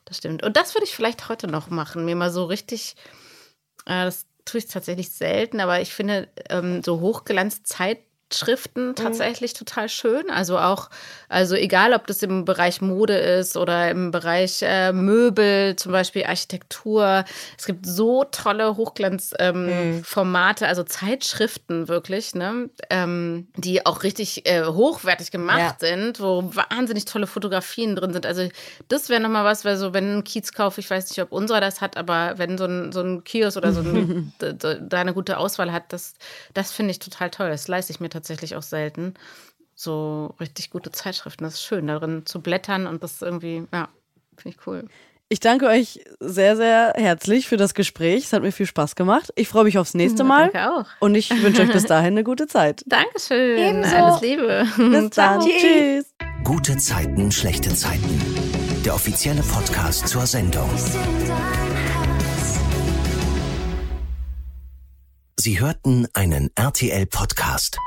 [0.05, 0.43] Das stimmt.
[0.43, 2.05] Und das würde ich vielleicht heute noch machen.
[2.05, 2.95] Mir mal so richtig,
[3.85, 7.99] äh, das tue ich tatsächlich selten, aber ich finde, ähm, so Hochglanzzeit
[8.33, 8.95] Schriften mhm.
[8.95, 9.57] tatsächlich mhm.
[9.57, 10.29] total schön.
[10.29, 10.89] Also auch,
[11.29, 16.25] also egal, ob das im Bereich Mode ist oder im Bereich äh, Möbel, zum Beispiel
[16.25, 17.23] Architektur.
[17.57, 20.69] Es gibt so tolle Hochglanzformate, ähm, mhm.
[20.69, 25.75] also Zeitschriften wirklich, ne, ähm, die auch richtig äh, hochwertig gemacht ja.
[25.79, 28.25] sind, wo wahnsinnig tolle Fotografien drin sind.
[28.25, 28.49] Also
[28.89, 31.79] das wäre nochmal was, weil so, wenn ein Kiezkauf, ich weiß nicht, ob unserer das
[31.79, 35.71] hat, aber wenn so ein, so ein Kiosk oder so ein, da eine gute Auswahl
[35.71, 36.15] hat, das,
[36.53, 37.49] das finde ich total toll.
[37.49, 39.13] Das leiste ich mir tatsächlich auch selten.
[39.75, 41.43] So richtig gute Zeitschriften.
[41.43, 43.89] Das ist schön, darin zu blättern und das irgendwie, ja,
[44.35, 44.85] finde ich cool.
[45.29, 48.25] Ich danke euch sehr, sehr herzlich für das Gespräch.
[48.25, 49.31] Es hat mir viel Spaß gemacht.
[49.35, 50.49] Ich freue mich aufs nächste Mal.
[50.51, 50.85] Danke auch.
[50.99, 52.81] Und ich wünsche euch bis dahin eine gute Zeit.
[52.85, 53.57] Dankeschön.
[53.57, 53.95] Ebenso.
[53.95, 54.65] Alles Liebe.
[54.77, 55.41] Bis dann.
[55.41, 56.05] Tschüss.
[56.45, 58.21] Gute Zeiten, schlechte Zeiten.
[58.85, 60.69] Der offizielle Podcast zur Sendung.
[65.35, 67.77] Sie hörten einen RTL-Podcast.